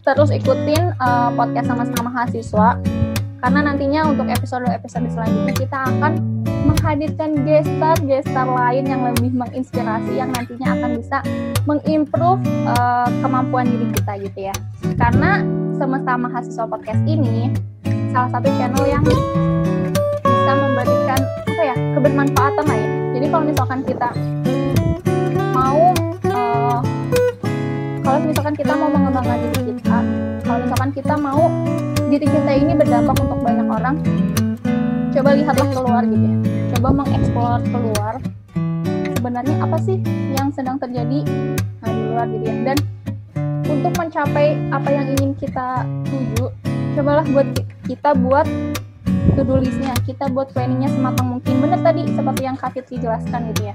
[0.01, 2.81] terus ikutin eh, podcast sama-sama mahasiswa
[3.39, 6.13] karena nantinya untuk episode-episode selanjutnya kita akan
[6.79, 11.19] menghadirkan gestar-gestar lain yang lebih menginspirasi yang nantinya akan bisa
[11.67, 14.55] mengimprove eh, kemampuan diri kita gitu ya.
[14.95, 15.43] Karena
[15.75, 17.51] semesta mahasiswa podcast ini
[18.15, 21.21] salah satu channel yang bisa memberikan
[21.51, 22.91] apa ya kebermanfaatan lah ya.
[23.19, 24.09] Jadi kalau misalkan kita
[25.51, 25.83] mau
[26.31, 26.79] eh,
[28.07, 29.99] kalau misalkan kita mau mengembangkan diri kita
[30.47, 31.43] kalau misalkan kita mau
[32.07, 33.99] diri kita ini berdampak untuk banyak orang
[35.19, 36.37] coba lihatlah keluar gitu ya.
[36.79, 38.15] Coba mengeksplor keluar.
[39.19, 39.99] Sebenarnya apa sih
[40.31, 41.27] yang sedang terjadi?
[41.83, 42.57] Nah, di luar gitu ya.
[42.71, 42.79] Dan
[43.67, 46.55] untuk mencapai apa yang ingin kita tuju
[46.95, 48.47] cobalah buat ki- kita buat
[49.35, 49.91] to-do listnya.
[50.07, 51.55] Kita buat planningnya sematang mungkin.
[51.67, 53.75] Bener tadi seperti yang Kak Fitri jelaskan gitu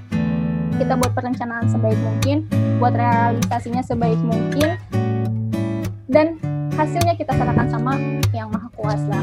[0.80, 2.48] Kita buat perencanaan sebaik mungkin
[2.82, 4.74] buat realisasinya sebaik mungkin
[6.10, 6.34] dan
[6.74, 7.94] hasilnya kita serahkan sama
[8.34, 9.22] yang maha kuasa.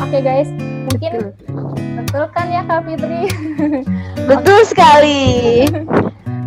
[0.00, 0.48] Oke guys.
[0.88, 1.49] Mungkin betul
[2.30, 3.30] kan ya Kak Fitri
[4.30, 5.22] betul sekali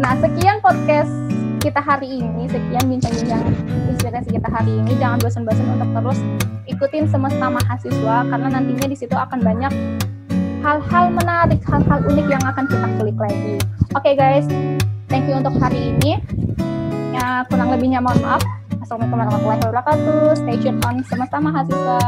[0.02, 1.14] Nah, sekian podcast
[1.62, 3.46] kita hari ini, sekian bincang-bincang
[3.94, 4.98] inspirasi kita hari ini.
[4.98, 6.20] Jangan bosan-bosan untuk terus
[6.66, 9.70] ikutin semesta mahasiswa karena nantinya di situ akan banyak
[10.66, 13.62] hal-hal menarik, hal-hal unik yang akan kita kulik lagi.
[13.94, 14.50] Oke guys,
[15.14, 16.18] thank you untuk hari ini.
[17.14, 18.42] Ya, kurang lebihnya mohon maaf.
[18.82, 20.22] Assalamualaikum warahmatullahi wabarakatuh.
[20.42, 22.02] Stay tune on semesta mahasiswa.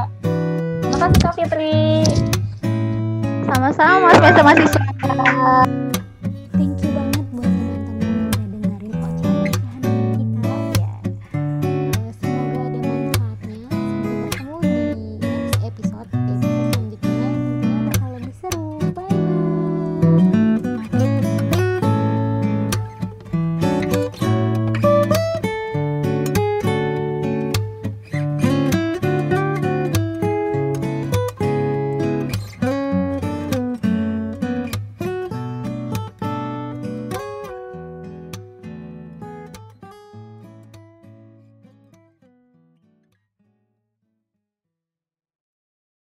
[0.81, 2.44] Terima kasih Kak Fitri.
[3.45, 5.84] Sama-sama mas mahasiswa